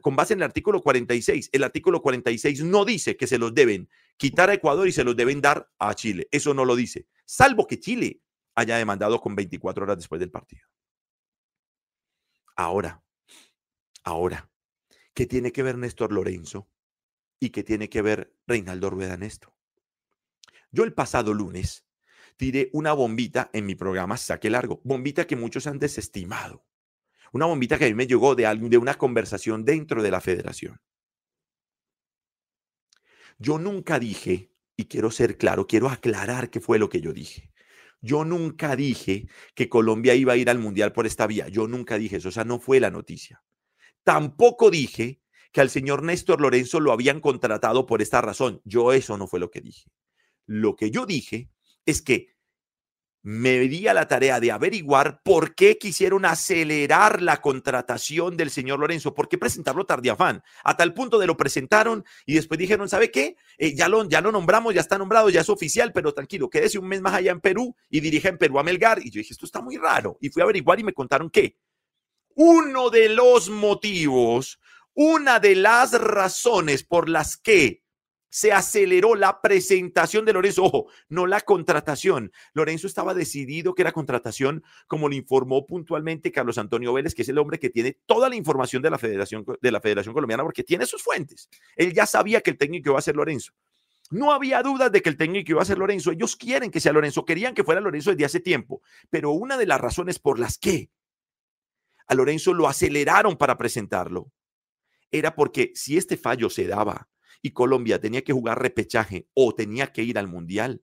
con 0.00 0.14
base 0.14 0.34
en 0.34 0.40
el 0.40 0.44
artículo 0.44 0.80
46, 0.80 1.50
el 1.52 1.64
artículo 1.64 2.00
46 2.00 2.62
no 2.62 2.84
dice 2.84 3.16
que 3.16 3.26
se 3.26 3.38
los 3.38 3.52
deben 3.52 3.88
quitar 4.16 4.50
a 4.50 4.54
Ecuador 4.54 4.86
y 4.86 4.92
se 4.92 5.02
los 5.02 5.16
deben 5.16 5.40
dar 5.40 5.68
a 5.78 5.94
Chile. 5.94 6.28
Eso 6.30 6.54
no 6.54 6.64
lo 6.64 6.76
dice, 6.76 7.06
salvo 7.24 7.66
que 7.66 7.80
Chile 7.80 8.20
haya 8.54 8.76
demandado 8.76 9.20
con 9.20 9.34
24 9.34 9.84
horas 9.84 9.96
después 9.96 10.20
del 10.20 10.30
partido. 10.30 10.68
Ahora, 12.56 13.02
ahora, 14.04 14.48
¿qué 15.14 15.26
tiene 15.26 15.52
que 15.52 15.62
ver 15.62 15.78
Néstor 15.78 16.12
Lorenzo 16.12 16.68
y 17.40 17.50
qué 17.50 17.62
tiene 17.62 17.88
que 17.88 18.02
ver 18.02 18.34
Reinaldo 18.46 18.90
Rueda 18.90 19.14
en 19.14 19.22
esto? 19.22 19.54
Yo 20.70 20.84
el 20.84 20.92
pasado 20.92 21.32
lunes 21.32 21.86
tiré 22.36 22.68
una 22.72 22.92
bombita 22.92 23.48
en 23.52 23.64
mi 23.64 23.74
programa 23.74 24.16
Saque 24.16 24.50
Largo, 24.50 24.80
bombita 24.84 25.26
que 25.26 25.36
muchos 25.36 25.66
han 25.66 25.78
desestimado 25.78 26.66
una 27.34 27.46
bombita 27.46 27.78
que 27.78 27.86
a 27.86 27.88
mí 27.88 27.94
me 27.94 28.06
llegó 28.06 28.36
de, 28.36 28.44
de 28.44 28.78
una 28.78 28.94
conversación 28.94 29.64
dentro 29.64 30.04
de 30.04 30.10
la 30.12 30.20
federación. 30.20 30.80
Yo 33.38 33.58
nunca 33.58 33.98
dije, 33.98 34.52
y 34.76 34.84
quiero 34.84 35.10
ser 35.10 35.36
claro, 35.36 35.66
quiero 35.66 35.88
aclarar 35.88 36.48
qué 36.48 36.60
fue 36.60 36.78
lo 36.78 36.88
que 36.88 37.00
yo 37.00 37.12
dije. 37.12 37.50
Yo 38.00 38.24
nunca 38.24 38.76
dije 38.76 39.26
que 39.56 39.68
Colombia 39.68 40.14
iba 40.14 40.34
a 40.34 40.36
ir 40.36 40.48
al 40.48 40.60
Mundial 40.60 40.92
por 40.92 41.06
esta 41.06 41.26
vía. 41.26 41.48
Yo 41.48 41.66
nunca 41.66 41.98
dije 41.98 42.18
eso. 42.18 42.28
O 42.28 42.32
sea, 42.32 42.44
no 42.44 42.60
fue 42.60 42.78
la 42.78 42.90
noticia. 42.90 43.42
Tampoco 44.04 44.70
dije 44.70 45.20
que 45.52 45.60
al 45.60 45.70
señor 45.70 46.02
Néstor 46.02 46.40
Lorenzo 46.40 46.80
lo 46.80 46.92
habían 46.92 47.20
contratado 47.20 47.86
por 47.86 48.02
esta 48.02 48.20
razón. 48.20 48.60
Yo 48.64 48.92
eso 48.92 49.16
no 49.16 49.26
fue 49.26 49.40
lo 49.40 49.50
que 49.50 49.60
dije. 49.60 49.90
Lo 50.46 50.76
que 50.76 50.90
yo 50.90 51.06
dije 51.06 51.48
es 51.86 52.02
que 52.02 52.34
me 53.24 53.60
di 53.60 53.88
a 53.88 53.94
la 53.94 54.06
tarea 54.06 54.38
de 54.38 54.52
averiguar 54.52 55.22
por 55.22 55.54
qué 55.54 55.78
quisieron 55.78 56.26
acelerar 56.26 57.22
la 57.22 57.40
contratación 57.40 58.36
del 58.36 58.50
señor 58.50 58.80
Lorenzo, 58.80 59.14
por 59.14 59.30
qué 59.30 59.38
presentarlo 59.38 59.86
tardiafán, 59.86 60.42
a 60.62 60.76
tal 60.76 60.92
punto 60.92 61.18
de 61.18 61.26
lo 61.26 61.34
presentaron 61.34 62.04
y 62.26 62.34
después 62.34 62.58
dijeron, 62.58 62.86
¿sabe 62.86 63.10
qué? 63.10 63.36
Eh, 63.56 63.74
ya, 63.74 63.88
lo, 63.88 64.06
ya 64.06 64.20
lo 64.20 64.30
nombramos, 64.30 64.74
ya 64.74 64.82
está 64.82 64.98
nombrado, 64.98 65.30
ya 65.30 65.40
es 65.40 65.48
oficial, 65.48 65.90
pero 65.94 66.12
tranquilo, 66.12 66.50
quédese 66.50 66.78
un 66.78 66.86
mes 66.86 67.00
más 67.00 67.14
allá 67.14 67.32
en 67.32 67.40
Perú 67.40 67.74
y 67.88 68.00
dirige 68.00 68.28
en 68.28 68.36
Perú 68.36 68.58
a 68.58 68.62
Melgar. 68.62 68.98
Y 68.98 69.10
yo 69.10 69.20
dije, 69.20 69.32
esto 69.32 69.46
está 69.46 69.62
muy 69.62 69.78
raro. 69.78 70.18
Y 70.20 70.28
fui 70.28 70.42
a 70.42 70.44
averiguar 70.44 70.78
y 70.80 70.84
me 70.84 70.92
contaron 70.92 71.30
que 71.30 71.56
uno 72.34 72.90
de 72.90 73.08
los 73.08 73.50
motivos, 73.50 74.60
una 74.94 75.40
de 75.40 75.56
las 75.56 75.92
razones 75.92 76.84
por 76.84 77.08
las 77.08 77.36
que 77.36 77.84
se 78.34 78.50
aceleró 78.50 79.14
la 79.14 79.40
presentación 79.40 80.24
de 80.24 80.32
Lorenzo. 80.32 80.64
Ojo, 80.64 80.86
no 81.08 81.28
la 81.28 81.40
contratación. 81.42 82.32
Lorenzo 82.52 82.88
estaba 82.88 83.14
decidido 83.14 83.76
que 83.76 83.82
era 83.82 83.92
contratación, 83.92 84.64
como 84.88 85.08
le 85.08 85.14
informó 85.14 85.66
puntualmente 85.66 86.32
Carlos 86.32 86.58
Antonio 86.58 86.92
Vélez, 86.92 87.14
que 87.14 87.22
es 87.22 87.28
el 87.28 87.38
hombre 87.38 87.60
que 87.60 87.70
tiene 87.70 87.96
toda 88.06 88.28
la 88.28 88.34
información 88.34 88.82
de 88.82 88.90
la 88.90 88.98
Federación, 88.98 89.46
de 89.62 89.70
la 89.70 89.80
Federación 89.80 90.14
Colombiana, 90.14 90.42
porque 90.42 90.64
tiene 90.64 90.84
sus 90.84 91.00
fuentes. 91.00 91.48
Él 91.76 91.92
ya 91.92 92.06
sabía 92.06 92.40
que 92.40 92.50
el 92.50 92.58
técnico 92.58 92.90
iba 92.90 92.98
a 92.98 93.02
ser 93.02 93.14
Lorenzo. 93.14 93.52
No 94.10 94.32
había 94.32 94.62
dudas 94.62 94.90
de 94.90 95.00
que 95.00 95.10
el 95.10 95.16
técnico 95.16 95.52
iba 95.52 95.62
a 95.62 95.66
ser 95.66 95.78
Lorenzo. 95.78 96.10
Ellos 96.10 96.34
quieren 96.34 96.72
que 96.72 96.80
sea 96.80 96.92
Lorenzo, 96.92 97.24
querían 97.24 97.54
que 97.54 97.62
fuera 97.62 97.80
Lorenzo 97.80 98.10
desde 98.10 98.24
hace 98.24 98.40
tiempo. 98.40 98.82
Pero 99.10 99.30
una 99.30 99.56
de 99.56 99.66
las 99.66 99.80
razones 99.80 100.18
por 100.18 100.40
las 100.40 100.58
que 100.58 100.90
a 102.06 102.14
Lorenzo 102.14 102.52
lo 102.52 102.68
aceleraron 102.68 103.36
para 103.36 103.56
presentarlo 103.56 104.32
era 105.18 105.36
porque 105.36 105.70
si 105.74 105.96
este 105.96 106.16
fallo 106.16 106.50
se 106.50 106.66
daba 106.66 107.08
y 107.40 107.52
Colombia 107.52 108.00
tenía 108.00 108.22
que 108.22 108.32
jugar 108.32 108.60
repechaje 108.60 109.28
o 109.32 109.54
tenía 109.54 109.92
que 109.92 110.02
ir 110.02 110.18
al 110.18 110.26
Mundial, 110.26 110.82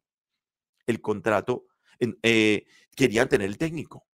el 0.88 1.02
contrato, 1.02 1.66
eh, 2.00 2.66
querían 2.96 3.28
tener 3.28 3.50
el 3.50 3.58
técnico. 3.58 4.08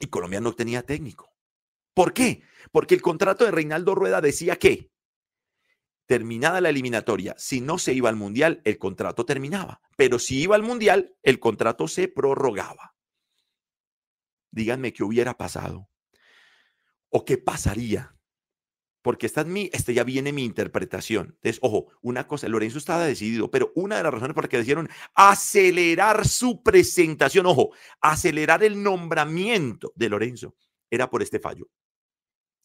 Y 0.00 0.06
Colombia 0.06 0.40
no 0.40 0.52
tenía 0.52 0.82
técnico. 0.82 1.32
¿Por 1.94 2.12
qué? 2.12 2.42
Porque 2.72 2.96
el 2.96 3.02
contrato 3.02 3.44
de 3.44 3.52
Reinaldo 3.52 3.94
Rueda 3.94 4.20
decía 4.20 4.56
que, 4.56 4.90
terminada 6.06 6.60
la 6.60 6.70
eliminatoria, 6.70 7.36
si 7.38 7.60
no 7.60 7.78
se 7.78 7.92
iba 7.94 8.08
al 8.08 8.16
Mundial, 8.16 8.62
el 8.64 8.78
contrato 8.78 9.24
terminaba. 9.24 9.80
Pero 9.96 10.18
si 10.18 10.42
iba 10.42 10.56
al 10.56 10.64
Mundial, 10.64 11.14
el 11.22 11.38
contrato 11.38 11.86
se 11.86 12.08
prorrogaba. 12.08 12.96
Díganme 14.50 14.92
qué 14.92 15.04
hubiera 15.04 15.36
pasado 15.36 15.88
o 17.16 17.24
qué 17.24 17.38
pasaría 17.38 18.14
porque 19.00 19.26
esta, 19.26 19.42
es 19.42 19.46
mi, 19.46 19.70
este 19.72 19.94
ya 19.94 20.02
viene 20.02 20.32
mi 20.32 20.44
interpretación. 20.44 21.36
Entonces, 21.36 21.60
ojo, 21.62 21.86
una 22.02 22.26
cosa, 22.26 22.48
Lorenzo 22.48 22.78
estaba 22.78 23.06
decidido, 23.06 23.48
pero 23.52 23.70
una 23.76 23.98
de 23.98 24.02
las 24.02 24.12
razones 24.12 24.34
por 24.34 24.42
las 24.42 24.50
que 24.50 24.56
decidieron 24.56 24.88
acelerar 25.14 26.26
su 26.26 26.60
presentación, 26.60 27.46
ojo, 27.46 27.70
acelerar 28.00 28.64
el 28.64 28.82
nombramiento 28.82 29.92
de 29.94 30.08
Lorenzo, 30.08 30.56
era 30.90 31.08
por 31.08 31.22
este 31.22 31.38
fallo. 31.38 31.68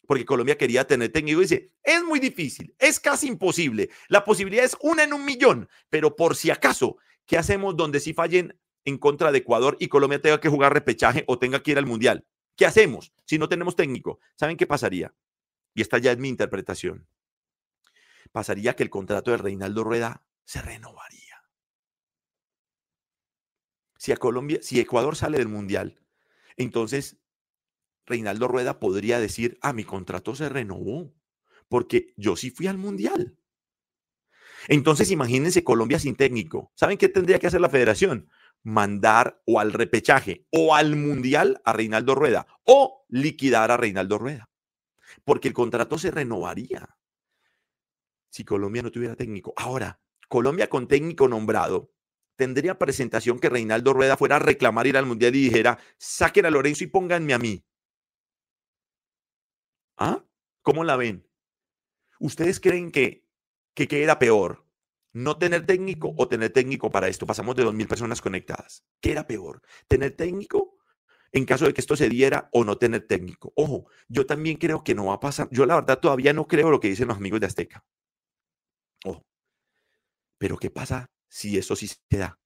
Porque 0.08 0.25
Colombia 0.25 0.58
quería 0.58 0.88
tener 0.88 1.12
técnico 1.12 1.41
y 1.41 1.43
dice, 1.43 1.74
es 1.84 2.03
muy 2.03 2.20
difícil, 2.20 2.74
es 2.79 3.00
casi 3.00 3.27
imposible. 3.27 3.91
La 4.10 4.24
posibilidad 4.24 4.65
es 4.65 4.75
una 4.81 5.03
en 5.03 5.13
un 5.13 5.24
millón, 5.24 5.70
pero 5.91 6.15
por 6.15 6.36
si 6.36 6.50
acaso, 6.50 6.98
¿qué 7.27 7.38
hacemos 7.38 7.77
donde 7.77 8.00
si 8.00 8.15
fallen 8.15 8.60
en 8.84 8.98
contra 8.98 9.31
de 9.31 9.38
Ecuador 9.38 9.77
y 9.79 9.89
Colombia 9.89 10.20
tenga 10.20 10.41
que 10.41 10.50
jugar 10.50 10.74
repechaje 10.74 11.24
o 11.27 11.38
tenga 11.38 11.62
que 11.62 11.70
ir 11.70 11.77
al 11.77 11.86
Mundial? 11.86 12.25
¿Qué 12.62 12.68
hacemos 12.68 13.12
si 13.25 13.39
no 13.39 13.50
tenemos 13.50 13.75
técnico? 13.75 14.20
¿Saben 14.36 14.56
qué 14.56 14.68
pasaría? 14.68 15.15
y 15.74 15.82
esta 15.82 15.98
ya 15.98 16.12
es 16.12 16.20
mi 16.20 16.30
interpretación, 16.30 17.08
pasaría 18.32 18.75
que 18.75 18.84
el 18.84 18.91
contrato 18.91 19.32
de 19.32 19.38
Reinaldo 19.38 19.84
Rueda 19.84 20.24
se 20.46 20.62
renovaría. 20.62 21.41
Si 23.98 24.12
a 24.12 24.18
Colombia, 24.18 24.60
si 24.62 24.80
Ecuador 24.80 25.15
sale 25.15 25.39
del 25.39 25.48
Mundial, 25.48 26.03
entonces 26.56 27.18
Reinaldo 28.06 28.48
Rueda 28.48 28.80
podría 28.80 29.20
decir, 29.20 29.58
ah, 29.63 29.74
mi 29.74 29.84
contrato 29.84 30.36
se 30.36 30.48
renovó, 30.48 31.15
porque 31.68 32.13
yo 32.15 32.36
sí 32.36 32.51
fui 32.51 32.68
al 32.68 32.77
Mundial. 32.77 33.39
Entonces, 34.68 35.10
imagínense 35.10 35.63
Colombia 35.63 35.98
sin 35.98 36.15
técnico. 36.15 36.72
¿Saben 36.75 37.00
qué 37.00 37.10
tendría 37.10 37.39
que 37.39 37.48
hacer 37.48 37.62
la 37.62 37.70
federación? 37.70 38.30
Mandar 38.63 39.41
o 39.46 39.60
al 39.60 39.74
repechaje 39.74 40.46
o 40.51 40.75
al 40.75 40.96
Mundial 40.96 41.62
a 41.65 41.74
Reinaldo 41.74 42.15
Rueda 42.15 42.46
o 42.63 43.06
liquidar 43.10 43.72
a 43.72 43.77
Reinaldo 43.77 44.18
Rueda 44.18 44.51
porque 45.24 45.48
el 45.48 45.53
contrato 45.53 45.98
se 45.98 46.12
renovaría 46.12 46.98
si 48.30 48.46
Colombia 48.46 48.82
no 48.82 48.91
tuviera 48.91 49.15
técnico. 49.15 49.53
Ahora, 49.58 50.00
Colombia 50.30 50.70
con 50.70 50.88
técnico 50.88 51.27
nombrado 51.27 51.94
tendría 52.38 52.80
presentación 52.80 53.39
que 53.39 53.50
Reinaldo 53.50 53.94
Rueda 53.94 54.15
fuera 54.15 54.38
a 54.38 54.39
reclamar 54.39 54.88
ir 54.88 54.98
al 54.98 55.06
Mundial 55.06 55.36
y 55.36 55.44
dijera, 55.44 55.80
saquen 55.98 56.46
a 56.46 56.50
Lorenzo 56.50 56.84
y 56.84 56.88
pónganme 56.88 57.34
a 57.34 57.39
mí. 57.39 57.65
¿Ah? 59.98 60.24
¿Cómo 60.62 60.84
la 60.84 60.96
ven? 60.96 61.27
¿Ustedes 62.20 62.60
creen 62.60 62.91
que, 62.91 63.27
que 63.75 63.88
qué 63.88 64.03
era 64.03 64.18
peor? 64.18 64.65
¿No 65.13 65.38
tener 65.38 65.65
técnico 65.65 66.13
o 66.18 66.27
tener 66.27 66.51
técnico 66.51 66.89
para 66.89 67.08
esto? 67.08 67.25
Pasamos 67.25 67.56
de 67.56 67.63
2.000 67.63 67.88
personas 67.88 68.22
conectadas. 68.22 68.84
¿Qué 69.01 69.12
era 69.12 69.27
peor? 69.27 69.62
¿Tener 69.88 70.15
técnico 70.15 70.77
en 71.32 71.46
caso 71.46 71.65
de 71.65 71.74
que 71.74 71.82
esto 71.82 71.96
se 71.96 72.10
diera 72.10 72.50
o 72.51 72.63
no 72.63 72.77
tener 72.77 73.08
técnico. 73.08 73.53
Ojo, 73.56 73.86
yo 74.08 74.25
también 74.25 74.58
creo 74.58 74.84
que 74.84 74.96
no 74.96 75.06
va 75.06 75.15
a 75.15 75.20
pasar. 75.20 75.48
Yo 75.51 75.65
la 75.65 75.75
verdad 75.75 76.00
todavía 76.00 76.34
no 76.34 76.48
creo 76.48 76.70
lo 76.70 76.80
que 76.80 76.89
dicen 76.89 77.08
los 77.08 77.18
amigos 77.18 77.39
de 77.39 77.48
Azteca. 77.48 77.86
Ojo. 79.06 79.25
Pero 80.38 80.58
¿qué 80.58 80.70
pasa 80.70 81.10
si 81.30 81.58
eso 81.58 81.75
sí 81.75 81.88
se 81.88 82.18
da? 82.18 82.41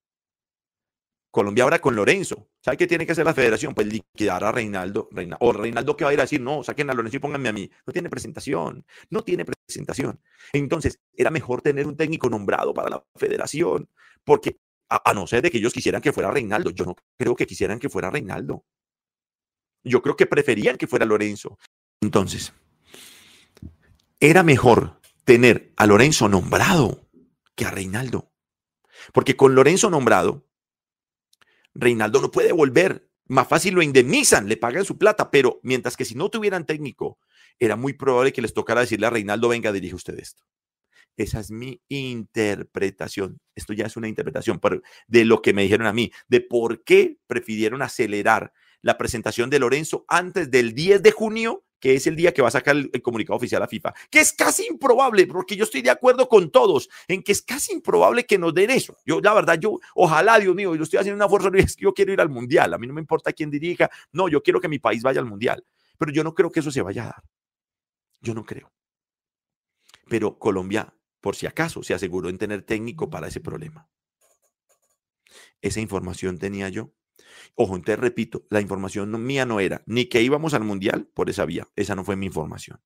Colombia 1.36 1.66
ahora 1.66 1.80
con 1.80 1.98
Lorenzo. 1.98 2.48
¿Sabe 2.62 2.78
qué 2.78 2.88
tiene 2.88 3.06
que 3.06 3.12
hacer 3.12 3.26
la 3.26 3.34
federación? 3.34 3.74
Pues 3.76 3.88
liquidar 3.88 4.42
a 4.46 4.54
Reinaldo. 4.54 5.10
o 5.42 5.52
Reinaldo 5.52 5.98
que 5.98 6.06
va 6.06 6.12
a 6.12 6.14
ir 6.14 6.20
a 6.22 6.24
decir, 6.24 6.40
no, 6.40 6.64
saquen 6.64 6.90
a 6.90 6.94
Lorenzo 6.94 7.18
y 7.18 7.20
pónganme 7.20 7.50
a 7.50 7.52
mí. 7.52 7.70
No 7.86 7.92
tiene 7.92 8.10
presentación. 8.10 8.86
No 9.10 9.22
tiene 9.22 9.44
presentación. 9.44 10.22
Entonces, 10.54 11.02
era 11.14 11.32
mejor 11.32 11.62
tener 11.62 11.88
un 11.88 11.98
técnico 11.98 12.30
nombrado 12.30 12.74
para 12.74 12.90
la 12.90 13.06
federación. 13.18 13.90
Porque 14.24 14.62
a, 14.88 15.14
no 15.14 15.28
ser 15.28 15.42
de 15.42 15.52
que 15.52 15.58
ellos 15.58 15.74
quisieran 15.74 16.02
que 16.02 16.14
fuera 16.14 16.32
Reinaldo. 16.32 16.70
Yo 16.70 16.86
no 16.86 16.96
creo 17.18 17.36
que 17.36 17.46
quisieran 17.46 17.80
que 17.80 17.90
fuera 17.90 18.10
Reinaldo. 18.10 18.64
Yo 19.84 20.02
creo 20.02 20.16
que 20.16 20.28
preferían 20.28 20.78
que 20.78 20.88
fuera 20.88 21.04
Lorenzo. 21.04 21.60
Entonces, 22.00 22.54
era 24.22 24.42
mejor 24.42 25.02
tener 25.26 25.74
a 25.76 25.86
Lorenzo 25.86 26.30
nombrado 26.30 27.10
que 27.56 27.66
a 27.66 27.72
Reinaldo. 27.72 28.32
Porque 29.12 29.36
con 29.36 29.54
Lorenzo 29.54 29.90
nombrado, 29.90 30.46
Reinaldo 31.76 32.22
no 32.22 32.32
puede 32.32 32.52
volver 32.54 33.10
Más 33.28 33.48
fácil 33.48 33.74
lo 33.74 33.82
indemnizan, 33.82 34.48
le 34.48 34.58
pagan 34.58 34.86
su 34.86 34.98
plata, 34.98 35.32
pero 35.32 35.60
mientras 35.64 35.98
que 35.98 36.06
si 36.06 36.16
no 36.16 36.30
tuvieran 36.30 36.66
técnico, 36.66 37.20
era 37.60 37.76
muy 37.76 37.94
probable 37.94 38.32
que 38.32 38.42
les 38.42 38.54
tocara 38.54 38.82
decirle 38.82 39.08
a 39.08 39.10
Reinaldo, 39.10 39.50
venga, 39.50 39.72
dirige 39.72 39.96
usted 39.96 40.20
esto. 40.20 40.44
Esa 41.18 41.40
es 41.40 41.50
mi 41.50 41.82
interpretación. 41.88 43.40
Esto 43.56 43.74
ya 43.74 43.86
es 43.86 43.98
una 43.98 44.08
interpretación 44.08 44.60
de 45.08 45.26
lo 45.26 45.42
que 45.42 45.54
me 45.54 45.64
dijeron 45.64 45.88
a 45.88 45.94
mí, 45.94 46.12
de 46.28 46.42
por 46.42 46.84
qué 46.84 47.18
prefirieron 47.26 47.82
acelerar 47.82 48.54
la 48.82 48.98
presentación 48.98 49.50
de 49.50 49.60
Lorenzo 49.60 50.06
antes 50.08 50.52
del 50.52 50.74
10 50.76 51.02
de 51.02 51.12
junio, 51.12 51.66
que 51.86 51.94
es 51.94 52.08
el 52.08 52.16
día 52.16 52.34
que 52.34 52.42
va 52.42 52.48
a 52.48 52.52
sacar 52.52 52.76
el, 52.76 53.00
comunicado 53.04 53.38
oficial 53.38 53.62
a 53.62 53.68
FIFA, 53.68 53.94
que 54.10 54.20
es 54.20 54.34
casi 54.34 54.66
improbable, 54.66 55.28
porque 55.28 55.56
yo 55.56 55.66
estoy 55.66 55.84
de 55.84 55.92
acuerdo 55.92 56.28
con 56.28 56.50
todos 56.50 56.90
en 57.08 57.22
que 57.22 57.32
es 57.32 57.44
casi 57.44 57.74
improbable 57.74 58.26
que 58.26 58.40
nos 58.40 58.56
den 58.56 58.72
eso. 58.72 58.98
Yo, 59.06 59.22
la 59.22 59.36
verdad, 59.36 59.60
yo, 59.60 59.80
ojalá, 59.94 60.40
Dios 60.40 60.56
mío, 60.56 60.74
yo 60.74 60.82
estoy 60.82 60.98
haciendo 60.98 61.24
una 61.24 61.30
fuerza, 61.30 61.52
es 61.54 61.76
que 61.76 61.84
yo 61.84 61.94
quiero 61.94 62.12
ir 62.12 62.20
al 62.20 62.30
Mundial, 62.30 62.74
a 62.74 62.80
mí 62.80 62.88
no 62.88 62.94
me 62.96 63.02
importa 63.02 63.32
quién 63.34 63.52
dirija, 63.52 63.92
no, 64.12 64.28
yo 64.28 64.42
quiero 64.42 64.60
que 64.60 64.68
mi 64.68 64.80
país 64.80 65.04
vaya 65.04 65.20
al 65.20 65.28
Mundial, 65.28 65.64
pero 66.00 66.12
yo 66.12 66.24
no 66.24 66.34
creo 66.34 66.50
que 66.50 66.62
eso 66.62 66.72
se 66.72 66.82
vaya 66.82 67.04
a 67.04 67.06
dar. 67.06 67.24
Yo 68.20 68.34
no 68.34 68.44
creo. 68.44 68.74
Pero 70.10 70.40
Colombia 70.40 70.92
por 71.22 71.36
si 71.36 71.46
acaso 71.46 71.84
se 71.84 71.94
aseguró 71.94 72.30
en 72.30 72.40
tener 72.40 72.64
técnico 72.64 73.12
para 73.12 73.28
ese 73.28 73.42
problema. 73.42 73.88
Esa 75.62 75.82
información 75.82 76.40
tenía 76.40 76.68
yo. 76.70 76.96
Ojo, 77.56 77.76
entonces 77.76 78.00
repito, 78.00 78.46
la 78.50 78.62
información 78.62 79.24
mía 79.26 79.46
no 79.46 79.60
era 79.60 79.84
ni 79.86 80.06
que 80.06 80.22
íbamos 80.22 80.54
al 80.54 80.64
mundial 80.64 81.08
por 81.14 81.30
esa 81.30 81.46
vía, 81.46 81.68
esa 81.76 81.96
no 81.96 82.04
fue 82.04 82.16
mi 82.16 82.26
información. 82.26 82.80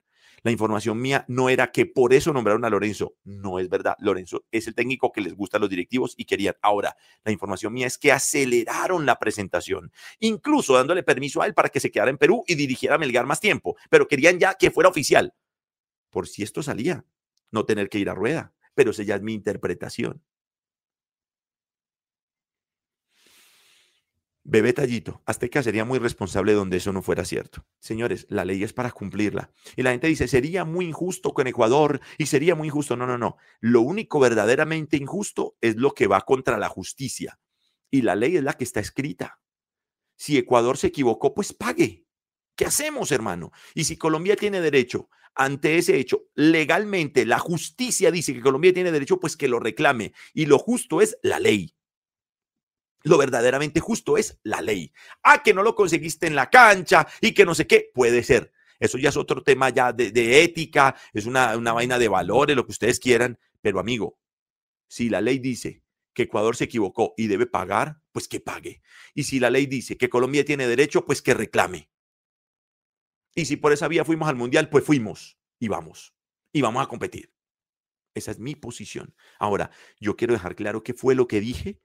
La 0.44 0.52
información 0.52 1.00
mía 1.02 1.26
no 1.28 1.50
era 1.50 1.72
que 1.72 1.86
por 1.86 2.14
eso 2.14 2.32
nombraron 2.32 2.64
a 2.64 2.70
Lorenzo. 2.70 3.16
No 3.24 3.60
es 3.60 3.70
verdad. 3.70 3.96
Lorenzo 4.00 4.46
es 4.52 4.68
el 4.68 4.76
técnico 4.76 5.12
que 5.12 5.22
les 5.22 5.34
gusta 5.34 5.58
a 5.58 5.60
los 5.60 5.70
directivos 5.70 6.14
y 6.18 6.26
querían. 6.26 6.56
Ahora, 6.62 6.96
la 7.24 7.32
información 7.32 7.74
mía 7.74 7.88
es 7.88 7.98
que 7.98 8.12
aceleraron 8.12 9.06
la 9.06 9.20
presentación, 9.20 9.92
incluso 10.20 10.76
dándole 10.76 11.04
permiso 11.04 11.42
a 11.42 11.46
él 11.46 11.54
para 11.54 11.70
que 11.70 11.80
se 11.80 11.92
quedara 11.92 12.12
en 12.12 12.18
Perú 12.18 12.44
y 12.48 12.56
dirigiera 12.56 12.96
a 12.96 12.98
Melgar 12.98 13.26
más 13.26 13.40
tiempo, 13.40 13.76
pero 13.90 14.08
querían 14.08 14.40
ya 14.40 14.54
que 14.54 14.72
fuera 14.72 14.90
oficial. 14.90 15.34
Por 16.10 16.28
si 16.28 16.44
esto 16.44 16.64
salía, 16.64 17.06
no 17.52 17.66
tener 17.66 17.90
que 17.90 18.00
ir 18.00 18.10
a 18.10 18.16
rueda, 18.16 18.54
pero 18.74 18.92
esa 18.92 19.04
ya 19.04 19.16
es 19.16 19.22
mi 19.22 19.34
interpretación. 19.34 20.24
Bebé 24.52 24.74
Tallito, 24.74 25.22
Azteca 25.28 25.62
sería 25.62 25.86
muy 25.86 26.00
responsable 26.00 26.54
donde 26.54 26.78
eso 26.78 26.92
no 26.92 27.04
fuera 27.04 27.24
cierto. 27.24 27.68
Señores, 27.80 28.26
la 28.30 28.46
ley 28.46 28.64
es 28.64 28.74
para 28.74 28.90
cumplirla. 28.90 29.52
Y 29.76 29.84
la 29.84 29.92
gente 29.92 30.08
dice, 30.08 30.28
sería 30.28 30.66
muy 30.66 30.86
injusto 30.86 31.36
con 31.36 31.46
Ecuador 31.46 32.02
y 32.18 32.26
sería 32.26 32.56
muy 32.56 32.70
injusto. 32.70 32.98
No, 32.98 33.06
no, 33.06 33.20
no. 33.20 33.38
Lo 33.60 33.82
único 33.82 34.20
verdaderamente 34.20 34.98
injusto 34.98 35.56
es 35.62 35.76
lo 35.76 35.92
que 35.92 36.08
va 36.08 36.22
contra 36.22 36.58
la 36.58 36.68
justicia. 36.68 37.40
Y 37.92 38.02
la 38.02 38.16
ley 38.16 38.38
es 38.38 38.44
la 38.44 38.54
que 38.54 38.64
está 38.64 38.80
escrita. 38.80 39.40
Si 40.16 40.36
Ecuador 40.36 40.78
se 40.78 40.88
equivocó, 40.88 41.36
pues 41.36 41.54
pague. 41.54 42.08
¿Qué 42.56 42.66
hacemos, 42.66 43.12
hermano? 43.12 43.52
Y 43.76 43.84
si 43.84 43.98
Colombia 43.98 44.36
tiene 44.36 44.62
derecho 44.62 45.12
ante 45.36 45.78
ese 45.78 45.98
hecho, 45.98 46.24
legalmente 46.34 47.24
la 47.28 47.38
justicia 47.38 48.10
dice 48.10 48.34
que 48.34 48.42
Colombia 48.42 48.74
tiene 48.74 48.92
derecho, 48.92 49.20
pues 49.20 49.38
que 49.38 49.48
lo 49.48 49.60
reclame. 49.60 50.12
Y 50.34 50.48
lo 50.48 50.58
justo 50.58 51.02
es 51.02 51.20
la 51.22 51.40
ley. 51.40 51.76
Lo 53.04 53.18
verdaderamente 53.18 53.80
justo 53.80 54.18
es 54.18 54.40
la 54.44 54.62
ley. 54.62 54.92
Ah, 55.24 55.42
que 55.44 55.54
no 55.54 55.64
lo 55.64 55.76
conseguiste 55.76 56.28
en 56.28 56.36
la 56.36 56.50
cancha 56.50 57.08
y 57.22 57.34
que 57.34 57.46
no 57.46 57.56
sé 57.56 57.68
qué, 57.68 57.92
puede 57.94 58.24
ser. 58.24 58.52
Eso 58.80 58.98
ya 58.98 59.10
es 59.10 59.18
otro 59.18 59.44
tema 59.44 59.70
ya 59.70 59.92
de, 59.92 60.44
ética, 60.44 60.96
es 61.14 61.26
una, 61.26 61.58
una 61.58 61.74
vaina 61.74 62.00
de 62.00 62.08
valores, 62.08 62.56
lo 62.56 62.66
que 62.66 62.72
ustedes 62.72 63.00
quieran. 63.00 63.38
Pero 63.62 63.80
amigo, 63.80 64.18
si 64.88 65.10
la 65.10 65.22
ley 65.22 65.40
dice 65.40 65.84
que 66.14 66.24
Ecuador 66.24 66.56
se 66.56 66.66
equivocó 66.66 67.14
y 67.18 67.28
debe 67.28 67.46
pagar, 67.46 68.02
pues 68.12 68.28
que 68.28 68.40
pague. 68.40 68.82
Y 69.14 69.24
si 69.24 69.40
la 69.40 69.50
ley 69.50 69.66
dice 69.66 69.98
que 69.98 70.10
Colombia 70.10 70.46
tiene 70.46 70.68
derecho, 70.68 71.06
pues 71.06 71.22
que 71.22 71.34
reclame. 71.34 71.90
Y 73.36 73.46
si 73.46 73.58
por 73.58 73.72
esa 73.72 73.88
vía 73.88 74.06
fuimos 74.06 74.28
al 74.28 74.36
mundial, 74.36 74.70
pues 74.70 74.84
fuimos 74.84 75.38
y 75.60 75.68
vamos. 75.68 76.14
Y 76.52 76.62
vamos 76.62 76.84
a 76.84 76.88
competir. 76.88 77.34
Esa 78.14 78.32
es 78.32 78.40
mi 78.40 78.56
posición. 78.56 79.16
Ahora, 79.38 79.72
yo 80.00 80.16
quiero 80.16 80.34
dejar 80.34 80.56
claro 80.56 80.84
qué 80.84 80.94
fue 80.94 81.16
lo 81.16 81.28
que 81.28 81.40
dije, 81.40 81.80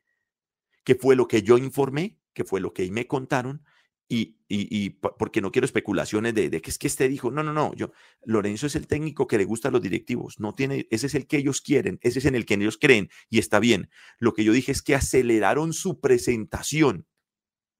qué 0.85 0.95
fue 0.95 1.17
lo 1.17 1.29
que 1.29 1.43
yo 1.43 1.59
informé, 1.59 2.19
qué 2.33 2.45
fue 2.45 2.61
lo 2.61 2.73
que 2.73 2.91
me 2.91 3.07
contaron. 3.07 3.65
Y, 4.07 4.37
y, 4.49 4.91
porque 4.91 5.41
no 5.41 5.51
quiero 5.51 5.65
especulaciones 5.65 6.35
de, 6.35 6.51
de, 6.51 6.61
que 6.61 6.71
es 6.71 6.79
que 6.79 6.87
este 6.87 7.09
dijo, 7.09 7.31
no, 7.31 7.43
no, 7.43 7.55
no, 7.55 7.75
yo, 7.75 7.91
Lorenzo 8.23 8.67
es 8.67 8.77
el 8.77 8.87
técnico 8.87 9.27
que 9.27 9.39
le 9.39 9.47
gusta 9.47 9.69
a 9.69 9.71
los 9.71 9.81
directivos, 9.81 10.39
no 10.39 10.53
tiene, 10.53 10.87
ese 10.91 11.07
es 11.07 11.15
el 11.15 11.27
que 11.27 11.39
ellos 11.39 11.63
quieren, 11.63 11.99
ese 12.03 12.19
es 12.19 12.27
en 12.27 12.35
el 12.35 12.45
que 12.45 12.55
ellos 12.55 12.77
creen 12.79 13.09
y 13.31 13.39
está 13.39 13.61
bien. 13.61 13.89
Lo 14.19 14.35
que 14.35 14.45
yo 14.45 14.53
dije 14.53 14.73
es 14.73 14.83
que 14.83 14.95
aceleraron 14.95 15.73
su 15.73 16.01
presentación, 16.01 17.07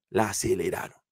la 0.09 0.29
aceleraron 0.29 1.05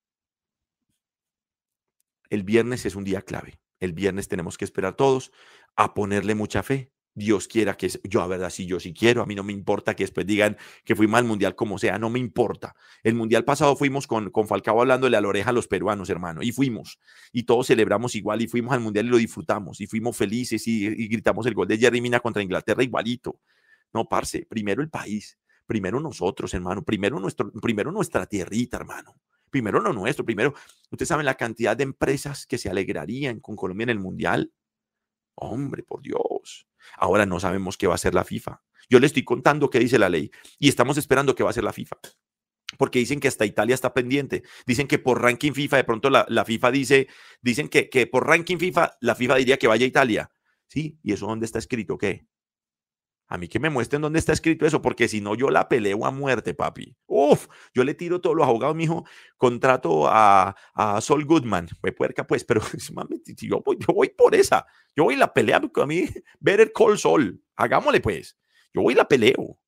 el 2.33 2.43
viernes 2.43 2.85
es 2.87 2.95
un 2.95 3.03
día 3.03 3.21
clave. 3.21 3.59
El 3.79 3.93
viernes 3.93 4.27
tenemos 4.27 4.57
que 4.57 4.65
esperar 4.65 4.95
todos 4.95 5.31
a 5.75 5.93
ponerle 5.93 6.33
mucha 6.33 6.63
fe. 6.63 6.91
Dios 7.15 7.47
quiera 7.47 7.75
que 7.75 7.89
yo, 8.03 8.21
a 8.21 8.27
verdad, 8.27 8.49
sí, 8.49 8.65
yo 8.65 8.79
sí 8.79 8.93
quiero, 8.93 9.21
a 9.21 9.25
mí 9.25 9.35
no 9.35 9.43
me 9.43 9.53
importa 9.53 9.95
que 9.95 10.03
después 10.03 10.25
digan 10.25 10.57
que 10.83 10.95
fuimos 10.95 11.19
al 11.19 11.25
mundial 11.25 11.55
como 11.55 11.77
sea, 11.77 11.99
no 11.99 12.09
me 12.09 12.19
importa. 12.19 12.75
El 13.03 13.13
mundial 13.15 13.45
pasado 13.45 13.75
fuimos 13.75 14.07
con, 14.07 14.31
con 14.31 14.47
Falcao 14.47 14.81
hablándole 14.81 15.17
a 15.17 15.21
la 15.21 15.27
oreja 15.27 15.51
a 15.51 15.53
los 15.53 15.67
peruanos, 15.67 16.09
hermano, 16.09 16.41
y 16.41 16.51
fuimos, 16.51 16.99
y 17.31 17.43
todos 17.43 17.67
celebramos 17.67 18.15
igual, 18.15 18.41
y 18.41 18.47
fuimos 18.47 18.73
al 18.73 18.79
mundial 18.79 19.05
y 19.05 19.09
lo 19.09 19.17
disfrutamos, 19.17 19.79
y 19.81 19.87
fuimos 19.87 20.17
felices, 20.17 20.67
y, 20.67 20.85
y 20.85 21.07
gritamos 21.07 21.45
el 21.45 21.53
gol 21.53 21.67
de 21.67 21.77
Jerry 21.77 22.01
Mina 22.01 22.19
contra 22.19 22.41
Inglaterra 22.41 22.83
igualito. 22.83 23.39
No, 23.93 24.05
parce, 24.05 24.47
primero 24.49 24.81
el 24.81 24.89
país, 24.89 25.37
primero 25.67 25.99
nosotros, 25.99 26.53
hermano, 26.53 26.83
primero, 26.83 27.19
nuestro, 27.19 27.51
primero 27.51 27.91
nuestra 27.91 28.25
tierrita, 28.25 28.77
hermano 28.77 29.15
primero 29.53 29.79
lo 29.79 29.93
nuestro, 29.93 30.25
primero, 30.25 30.55
ustedes 30.89 31.07
saben 31.07 31.27
la 31.27 31.35
cantidad 31.35 31.77
de 31.77 31.83
empresas 31.83 32.47
que 32.47 32.57
se 32.57 32.71
alegrarían 32.71 33.39
con 33.39 33.55
Colombia 33.55 33.83
en 33.83 33.91
el 33.91 33.99
Mundial. 33.99 34.51
Hombre, 35.35 35.83
por 35.83 36.01
Dios. 36.01 36.67
Ahora 36.97 37.25
no 37.25 37.39
sabemos 37.39 37.77
qué 37.77 37.87
va 37.87 37.93
a 37.93 37.95
hacer 37.95 38.13
la 38.13 38.23
FIFA. 38.23 38.61
Yo 38.89 38.99
le 38.99 39.07
estoy 39.07 39.23
contando 39.23 39.69
qué 39.69 39.79
dice 39.79 39.97
la 39.97 40.09
ley 40.09 40.31
y 40.59 40.69
estamos 40.69 40.97
esperando 40.97 41.35
qué 41.35 41.43
va 41.43 41.49
a 41.49 41.51
hacer 41.51 41.63
la 41.63 41.73
FIFA. 41.73 41.97
Porque 42.77 42.99
dicen 42.99 43.19
que 43.19 43.27
hasta 43.27 43.45
Italia 43.45 43.75
está 43.75 43.93
pendiente. 43.93 44.43
Dicen 44.65 44.87
que 44.87 44.99
por 44.99 45.21
ranking 45.21 45.53
FIFA, 45.53 45.77
de 45.77 45.83
pronto 45.83 46.09
la, 46.09 46.25
la 46.27 46.43
FIFA 46.43 46.71
dice, 46.71 47.07
dicen 47.41 47.69
que, 47.69 47.89
que 47.89 48.07
por 48.07 48.27
ranking 48.27 48.57
FIFA, 48.57 48.97
la 48.99 49.15
FIFA 49.15 49.35
diría 49.35 49.57
que 49.57 49.67
vaya 49.67 49.85
a 49.85 49.87
Italia. 49.87 50.31
Sí, 50.67 50.99
¿y 51.03 51.13
eso 51.13 51.27
dónde 51.27 51.45
está 51.45 51.59
escrito? 51.59 51.97
¿Qué? 51.97 52.25
A 53.27 53.37
mí 53.37 53.47
que 53.47 53.59
me 53.59 53.69
muestren 53.69 54.01
dónde 54.01 54.19
está 54.19 54.33
escrito 54.33 54.65
eso, 54.65 54.81
porque 54.81 55.07
si 55.07 55.21
no, 55.21 55.33
yo 55.35 55.49
la 55.49 55.67
peleo 55.67 56.05
a 56.05 56.11
muerte, 56.11 56.53
papi. 56.53 56.95
Uf, 57.07 57.47
yo 57.73 57.83
le 57.83 57.93
tiro 57.93 58.21
todos 58.21 58.35
los 58.35 58.47
abogados, 58.47 58.75
mijo, 58.75 59.05
contrato 59.37 60.07
a, 60.07 60.55
a 60.73 61.01
Sol 61.01 61.25
Goodman, 61.25 61.67
pues 61.81 61.93
puerca, 61.93 62.27
pues, 62.27 62.43
pero 62.43 62.61
yo 63.41 63.61
voy, 63.65 63.77
yo 63.79 63.93
voy 63.93 64.09
por 64.09 64.35
esa. 64.35 64.65
Yo 64.95 65.05
voy 65.05 65.15
la 65.15 65.33
pelea, 65.33 65.61
porque 65.61 65.81
a 65.81 65.85
mí, 65.85 66.05
Better 66.39 66.71
Call 66.73 66.97
Sol, 66.97 67.41
hagámosle 67.55 68.01
pues. 68.01 68.37
Yo 68.73 68.81
voy 68.81 68.93
la 68.93 69.07
peleo. 69.07 69.59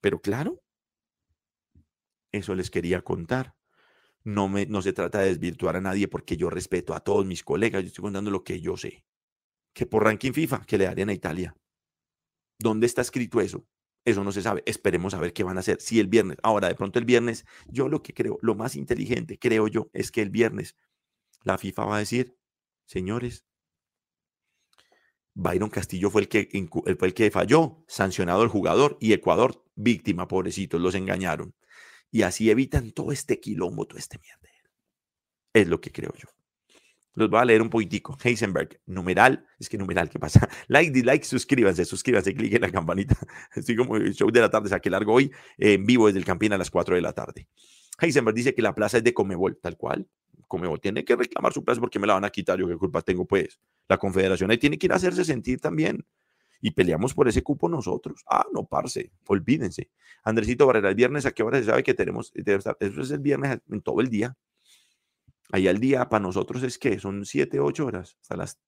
Pero 0.00 0.20
claro, 0.20 0.62
eso 2.32 2.54
les 2.54 2.70
quería 2.70 3.02
contar. 3.02 3.54
No, 4.24 4.48
me, 4.48 4.66
no 4.66 4.82
se 4.82 4.92
trata 4.92 5.20
de 5.20 5.28
desvirtuar 5.28 5.76
a 5.76 5.80
nadie 5.80 6.08
porque 6.08 6.36
yo 6.36 6.48
respeto 6.48 6.94
a 6.94 7.00
todos 7.00 7.26
mis 7.26 7.42
colegas. 7.42 7.82
Yo 7.82 7.88
estoy 7.88 8.02
contando 8.02 8.30
lo 8.30 8.44
que 8.44 8.60
yo 8.60 8.76
sé. 8.76 9.04
Que 9.72 9.86
por 9.86 10.04
ranking 10.04 10.32
FIFA, 10.32 10.64
que 10.66 10.78
le 10.78 10.84
darían 10.84 11.08
a 11.08 11.14
Italia. 11.14 11.56
¿Dónde 12.58 12.86
está 12.86 13.02
escrito 13.02 13.40
eso? 13.40 13.66
Eso 14.04 14.24
no 14.24 14.32
se 14.32 14.42
sabe. 14.42 14.62
Esperemos 14.66 15.14
a 15.14 15.20
ver 15.20 15.32
qué 15.32 15.44
van 15.44 15.56
a 15.56 15.60
hacer. 15.60 15.80
Si 15.80 16.00
el 16.00 16.08
viernes, 16.08 16.38
ahora 16.42 16.68
de 16.68 16.74
pronto 16.74 16.98
el 16.98 17.04
viernes, 17.04 17.44
yo 17.66 17.88
lo 17.88 18.02
que 18.02 18.14
creo, 18.14 18.38
lo 18.42 18.54
más 18.54 18.76
inteligente, 18.76 19.38
creo 19.38 19.68
yo, 19.68 19.90
es 19.92 20.10
que 20.10 20.22
el 20.22 20.30
viernes 20.30 20.76
la 21.44 21.58
FIFA 21.58 21.84
va 21.84 21.96
a 21.96 22.00
decir, 22.00 22.36
señores, 22.86 23.44
Byron 25.34 25.70
Castillo 25.70 26.10
fue 26.10 26.22
el 26.22 26.28
que, 26.28 26.48
fue 26.98 27.08
el 27.08 27.14
que 27.14 27.30
falló, 27.30 27.84
sancionado 27.88 28.42
el 28.42 28.48
jugador 28.48 28.98
y 29.00 29.12
Ecuador, 29.12 29.64
víctima, 29.74 30.28
pobrecitos, 30.28 30.80
los 30.80 30.94
engañaron. 30.94 31.54
Y 32.10 32.22
así 32.22 32.50
evitan 32.50 32.92
todo 32.92 33.12
este 33.12 33.40
quilombo, 33.40 33.86
todo 33.86 33.98
este 33.98 34.18
mierda. 34.18 34.42
Es 35.54 35.68
lo 35.68 35.80
que 35.80 35.92
creo 35.92 36.12
yo. 36.16 36.28
Los 37.14 37.28
voy 37.28 37.40
a 37.40 37.44
leer 37.44 37.60
un 37.60 37.68
poquitico. 37.68 38.16
Heisenberg, 38.22 38.80
numeral, 38.86 39.46
es 39.58 39.68
que 39.68 39.76
numeral, 39.76 40.08
¿qué 40.08 40.18
pasa? 40.18 40.48
Like, 40.68 40.90
dislike, 40.92 41.24
suscríbanse, 41.24 41.84
suscríbanse, 41.84 42.34
cliquen 42.34 42.62
la 42.62 42.70
campanita. 42.70 43.16
Estoy 43.54 43.76
como 43.76 43.96
el 43.96 44.14
show 44.14 44.30
de 44.30 44.40
la 44.40 44.50
tarde, 44.50 44.68
saqué 44.70 44.88
largo 44.88 45.12
hoy, 45.12 45.30
en 45.58 45.84
vivo 45.84 46.06
desde 46.06 46.18
el 46.18 46.24
Campín 46.24 46.52
a 46.52 46.58
las 46.58 46.70
4 46.70 46.94
de 46.94 47.02
la 47.02 47.12
tarde. 47.12 47.48
Heisenberg 48.00 48.34
dice 48.34 48.54
que 48.54 48.62
la 48.62 48.74
plaza 48.74 48.98
es 48.98 49.04
de 49.04 49.12
Comebol, 49.12 49.58
tal 49.60 49.76
cual. 49.76 50.08
Comebol 50.48 50.80
tiene 50.80 51.04
que 51.04 51.16
reclamar 51.16 51.52
su 51.52 51.64
plaza 51.64 51.80
porque 51.80 51.98
me 51.98 52.06
la 52.06 52.14
van 52.14 52.24
a 52.24 52.30
quitar. 52.30 52.58
Yo 52.58 52.66
qué 52.66 52.76
culpa 52.76 53.02
tengo, 53.02 53.26
pues. 53.26 53.60
La 53.88 53.98
confederación 53.98 54.50
ahí 54.50 54.58
tiene 54.58 54.78
que 54.78 54.86
ir 54.86 54.92
a 54.92 54.96
hacerse 54.96 55.24
sentir 55.24 55.60
también. 55.60 56.04
Y 56.60 56.70
peleamos 56.70 57.12
por 57.12 57.28
ese 57.28 57.42
cupo 57.42 57.68
nosotros. 57.68 58.22
Ah, 58.30 58.46
no, 58.52 58.64
parce, 58.64 59.12
olvídense. 59.26 59.90
Andresito 60.24 60.66
Barrera, 60.66 60.90
el 60.90 60.94
viernes, 60.94 61.26
¿a 61.26 61.32
qué 61.32 61.42
hora 61.42 61.58
se 61.58 61.64
sabe 61.64 61.82
que 61.82 61.92
tenemos? 61.92 62.32
Eso 62.34 63.00
es 63.00 63.10
el 63.10 63.18
viernes 63.18 63.58
en 63.68 63.82
todo 63.82 64.00
el 64.00 64.08
día. 64.08 64.36
Ahí 65.50 65.68
al 65.68 65.78
día 65.78 66.08
para 66.08 66.22
nosotros 66.22 66.62
es 66.62 66.78
que 66.78 66.98
son 66.98 67.26
7, 67.26 67.60
8 67.60 67.86
horas, 67.86 68.16
hasta 68.20 68.36
las 68.36 68.58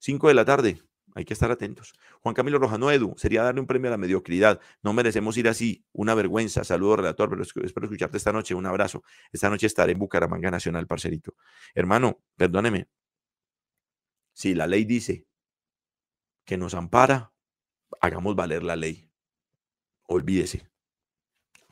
5 0.00 0.28
de 0.28 0.34
la 0.34 0.44
tarde. 0.44 0.82
hay 1.14 1.24
que 1.24 1.32
estar 1.32 1.50
atentos. 1.50 1.94
Juan 2.22 2.34
Camilo 2.34 2.58
Rojano 2.58 2.90
Edu, 2.90 3.14
sería 3.16 3.42
darle 3.42 3.60
un 3.60 3.66
premio 3.66 3.88
a 3.88 3.92
la 3.92 3.96
mediocridad. 3.96 4.60
No 4.82 4.92
merecemos 4.92 5.36
ir 5.36 5.48
así. 5.48 5.84
Una 5.92 6.14
vergüenza. 6.14 6.62
Saludos, 6.64 6.98
relator, 6.98 7.30
pero 7.30 7.42
espero 7.42 7.86
escucharte 7.86 8.18
esta 8.18 8.32
noche. 8.32 8.54
Un 8.54 8.66
abrazo. 8.66 9.02
Esta 9.32 9.50
noche 9.50 9.66
estaré 9.66 9.92
en 9.92 9.98
Bucaramanga 9.98 10.50
Nacional, 10.50 10.86
parcerito. 10.86 11.34
Hermano, 11.74 12.20
perdóneme. 12.36 12.88
Si 14.32 14.54
la 14.54 14.68
ley 14.68 14.84
dice 14.84 15.26
que 16.44 16.56
nos 16.56 16.74
ampara, 16.74 17.32
hagamos 18.00 18.36
valer 18.36 18.62
la 18.62 18.76
ley. 18.76 19.10
Olvídese. 20.06 20.70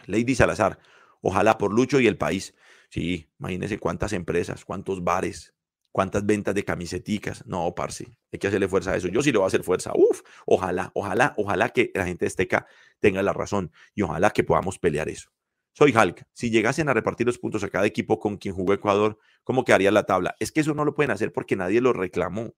Lady 0.07 0.35
Salazar, 0.35 0.79
ojalá 1.21 1.59
por 1.59 1.73
Lucho 1.73 2.01
y 2.01 2.07
el 2.07 2.19
país. 2.19 2.55
Sí, 2.91 3.29
imagínese 3.39 3.79
cuántas 3.79 4.13
empresas, 4.13 4.65
cuántos 4.65 5.03
bares, 5.03 5.55
cuántas 5.93 6.25
ventas 6.27 6.55
de 6.55 6.65
camiseticas. 6.65 7.47
No, 7.47 7.75
parce, 7.75 8.19
hay 8.33 8.39
que 8.39 8.49
hacerle 8.49 8.69
fuerza 8.69 8.93
a 8.93 8.97
eso. 8.97 9.09
Yo 9.09 9.23
sí 9.23 9.33
le 9.33 9.39
voy 9.39 9.45
a 9.45 9.49
hacer 9.49 9.63
fuerza. 9.63 9.93
Uf, 9.95 10.23
ojalá, 10.47 10.91
ojalá, 10.95 11.35
ojalá 11.37 11.71
que 11.71 11.91
la 11.95 12.05
gente 12.07 12.25
de 12.25 12.29
Esteca 12.29 12.67
tenga 13.01 13.23
la 13.23 13.33
razón 13.33 13.73
y 13.95 14.03
ojalá 14.03 14.31
que 14.31 14.45
podamos 14.45 14.79
pelear 14.79 15.09
eso. 15.09 15.31
Soy 15.73 15.95
Hulk. 15.95 16.27
Si 16.33 16.51
llegasen 16.51 16.89
a 16.89 16.95
repartir 16.95 17.27
los 17.27 17.39
puntos 17.39 17.63
a 17.65 17.69
cada 17.69 17.87
equipo 17.87 18.19
con 18.19 18.39
quien 18.39 18.55
jugó 18.55 18.73
Ecuador, 18.73 19.19
¿cómo 19.45 19.65
quedaría 19.65 19.91
la 19.91 20.05
tabla? 20.05 20.35
Es 20.41 20.53
que 20.53 20.61
eso 20.61 20.75
no 20.75 20.85
lo 20.85 20.95
pueden 20.95 21.11
hacer 21.11 21.33
porque 21.33 21.57
nadie 21.57 21.81
lo 21.83 21.93
reclamó. 21.93 22.55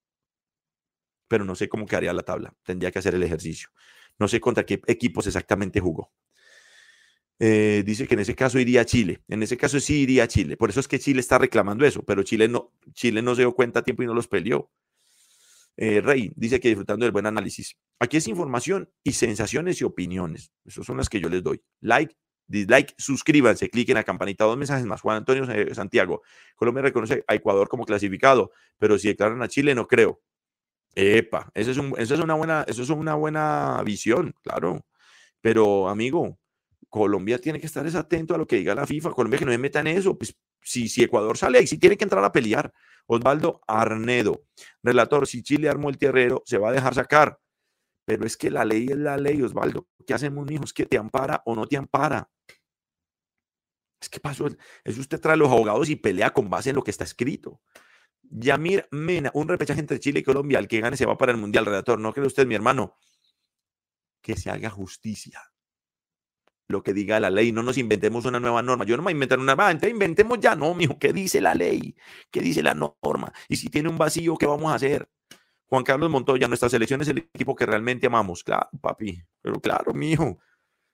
Pero 1.28 1.44
no 1.44 1.54
sé 1.54 1.68
cómo 1.68 1.86
quedaría 1.86 2.12
la 2.12 2.22
tabla. 2.22 2.54
Tendría 2.64 2.90
que 2.90 3.00
hacer 3.00 3.14
el 3.14 3.22
ejercicio. 3.22 3.70
No 4.18 4.28
sé 4.28 4.40
contra 4.40 4.64
qué 4.64 4.80
equipos 4.86 5.26
exactamente 5.26 5.80
jugó. 5.80 6.12
Eh, 7.40 7.85
dice 7.87 8.09
que 8.09 8.14
en 8.14 8.20
ese 8.20 8.35
caso 8.35 8.59
iría 8.59 8.81
a 8.81 8.85
Chile. 8.85 9.22
En 9.29 9.42
ese 9.42 9.57
caso 9.57 9.79
sí 9.79 10.01
iría 10.01 10.24
a 10.24 10.29
Chile. 10.29 10.57
Por 10.57 10.70
eso 10.70 10.81
es 10.81 10.88
que 10.88 10.98
Chile 10.98 11.20
está 11.20 11.38
reclamando 11.38 11.87
eso, 11.87 12.03
pero 12.03 12.22
Chile 12.22 12.48
no, 12.48 12.72
Chile 12.92 13.22
no 13.22 13.35
se 13.35 13.42
dio 13.42 13.55
cuenta 13.55 13.81
a 13.81 13.83
tiempo 13.83 14.03
y 14.03 14.07
no 14.07 14.14
los 14.14 14.27
peleó. 14.29 14.70
Eh, 15.77 16.01
Rey 16.01 16.33
dice 16.35 16.59
que 16.59 16.68
disfrutando 16.68 17.05
del 17.05 17.12
buen 17.12 17.27
análisis. 17.27 17.77
Aquí 18.01 18.16
es 18.16 18.27
información 18.27 18.90
y 19.05 19.12
sensaciones 19.12 19.81
y 19.81 19.85
opiniones. 19.85 20.51
Esas 20.64 20.85
son 20.85 20.96
las 20.96 21.09
que 21.09 21.20
yo 21.20 21.29
les 21.29 21.42
doy. 21.44 21.62
Like, 21.81 22.16
dislike, 22.48 22.94
suscríbanse, 22.98 23.70
cliquen 23.70 23.94
la 23.94 24.03
campanita. 24.03 24.44
Dos 24.44 24.57
mensajes 24.57 24.85
más. 24.87 25.01
Juan 25.01 25.18
Antonio 25.18 25.46
Santiago. 25.74 26.22
Colombia 26.57 26.83
reconoce 26.83 27.22
a 27.29 27.35
Ecuador 27.37 27.68
como 27.68 27.85
clasificado, 27.85 28.51
pero 28.79 28.98
si 28.98 29.07
declaran 29.07 29.40
a 29.42 29.48
Chile, 29.48 29.77
no 29.77 29.87
creo. 29.87 30.20
Epa, 30.96 31.48
eso 31.55 31.70
es, 31.70 31.79
eso 31.98 32.14
es, 32.14 32.20
una, 32.20 32.35
buena, 32.35 32.64
eso 32.66 32.83
es 32.83 32.90
una 32.90 33.14
buena 33.14 33.81
visión, 33.85 34.35
claro. 34.42 34.85
Pero, 35.40 35.88
amigo, 35.88 36.40
Colombia 36.88 37.38
tiene 37.38 37.61
que 37.61 37.66
estar 37.66 37.87
atento 37.87 38.35
a 38.35 38.38
lo 38.38 38.46
que 38.46 38.57
diga 38.57 38.74
la 38.74 38.87
FIFA. 38.87 39.11
Colombia 39.11 39.38
que 39.38 39.44
no 39.44 39.53
se 39.53 39.59
meta 39.59 39.81
en 39.81 39.88
eso. 39.88 40.16
Pues 40.16 40.37
si, 40.62 40.88
si 40.88 41.03
Ecuador 41.03 41.37
sale 41.37 41.59
ahí, 41.59 41.66
sí 41.66 41.79
tiene 41.79 41.96
que 41.96 42.05
entrar 42.05 42.24
a 42.24 42.33
pelear. 42.33 42.72
Osvaldo 43.07 43.62
Arnedo, 43.66 44.44
relator, 44.83 45.27
si 45.27 45.42
Chile 45.42 45.70
armó 45.70 45.88
el 45.88 45.96
tierrero, 45.96 46.42
se 46.44 46.59
va 46.59 46.68
a 46.68 46.72
dejar 46.72 46.94
sacar. 46.94 47.40
Pero 48.05 48.27
es 48.27 48.37
que 48.37 48.51
la 48.51 48.64
ley 48.64 48.87
es 48.90 48.98
la 48.98 49.16
ley, 49.16 49.40
Osvaldo. 49.42 49.87
¿Qué 50.07 50.14
hacemos, 50.14 50.51
hijos? 50.51 50.72
¿Que 50.72 50.87
te 50.87 50.98
ampara 50.98 51.42
o 51.46 51.55
no 51.55 51.66
te 51.66 51.77
ampara? 51.77 52.31
Es 54.01 54.09
que 54.09 54.20
pasó, 54.20 54.46
es 54.85 54.98
usted 54.98 55.20
trae 55.20 55.37
los 55.37 55.51
abogados 55.51 55.88
y 55.88 55.96
pelea 55.96 56.31
con 56.31 56.48
base 56.48 56.70
en 56.70 56.77
lo 56.77 56.85
que 56.85 56.90
está 56.90 57.05
escrito. 57.05 57.61
Yamir 58.22 58.87
Mena, 58.90 59.31
un 59.35 59.48
repechaje 59.48 59.81
entre 59.81 59.98
Chile 60.01 60.20
y 60.20 60.22
Colombia, 60.22 60.59
el 60.59 60.68
que 60.68 60.81
gane 60.81 60.96
se 60.96 61.07
va 61.07 61.16
para 61.16 61.33
el 61.33 61.38
Mundial, 61.38 61.66
redactor. 61.66 61.98
¿No 61.98 62.12
cree 62.12 62.27
usted, 62.27 62.46
mi 62.46 62.55
hermano? 62.55 62.96
Que 64.22 64.37
se 64.37 64.51
haga 64.51 64.70
justicia 64.70 65.42
lo 66.68 66.83
que 66.83 66.92
diga 66.92 67.18
la 67.18 67.31
ley, 67.31 67.50
no 67.50 67.62
nos 67.62 67.78
inventemos 67.78 68.24
una 68.26 68.38
nueva 68.38 68.62
norma. 68.62 68.85
Yo 68.85 68.96
no 68.96 69.02
me 69.02 69.11
inventar 69.11 69.38
una 69.38 69.54
nueva, 69.54 69.70
entonces 69.70 69.90
inventemos 69.90 70.38
ya, 70.38 70.54
no, 70.54 70.74
mijo, 70.74 70.98
¿qué 70.98 71.12
dice 71.12 71.40
la 71.40 71.54
ley? 71.54 71.96
¿Qué 72.31 72.40
dice 72.40 72.62
la 72.62 72.74
norma? 72.74 73.33
Y 73.48 73.57
si 73.57 73.68
tiene 73.68 73.88
un 73.88 73.98
vacío, 73.98 74.37
¿qué 74.37 74.46
vamos 74.46 74.70
a 74.70 74.74
hacer? 74.74 75.09
Juan 75.66 75.85
Carlos 75.85 76.11
Montoya, 76.11 76.48
nuestra 76.48 76.68
selección 76.68 77.00
es 77.00 77.09
el 77.09 77.18
equipo 77.18 77.54
que 77.57 77.66
realmente 77.66 78.07
amamos. 78.07 78.44
Claro, 78.44 78.68
papi, 78.81 79.22
pero 79.42 79.61
claro, 79.61 79.92
mijo. 79.92 80.38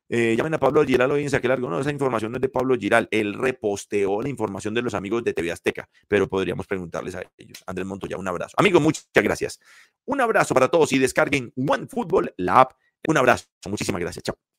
Eh, 0.08 0.34
llamen 0.36 0.54
a 0.54 0.58
Pablo 0.58 0.84
Giral 0.84 1.10
hoy 1.10 1.22
en 1.22 1.30
Saque 1.30 1.48
Largo. 1.48 1.70
No, 1.70 1.80
esa 1.80 1.90
información 1.90 2.32
no 2.32 2.36
es 2.36 2.42
de 2.42 2.48
Pablo 2.48 2.76
Giral. 2.76 3.08
Él 3.10 3.34
reposteó 3.34 4.20
la 4.20 4.28
información 4.28 4.74
de 4.74 4.82
los 4.82 4.94
amigos 4.94 5.24
de 5.24 5.32
TV 5.32 5.50
Azteca, 5.50 5.88
pero 6.08 6.28
podríamos 6.28 6.66
preguntarles 6.66 7.14
a 7.14 7.22
ellos. 7.38 7.62
Andrés 7.66 7.86
Montoya, 7.86 8.16
un 8.16 8.28
abrazo. 8.28 8.54
Amigo, 8.58 8.80
muchas 8.80 9.08
gracias. 9.14 9.60
Un 10.04 10.20
abrazo 10.20 10.54
para 10.54 10.68
todos 10.68 10.92
y 10.92 10.98
descarguen 10.98 11.52
One 11.56 11.86
Football, 11.86 12.34
la 12.36 12.60
app. 12.60 12.72
Un 13.08 13.16
abrazo. 13.16 13.46
Muchísimas 13.68 14.00
gracias. 14.00 14.24
Chao. 14.24 14.53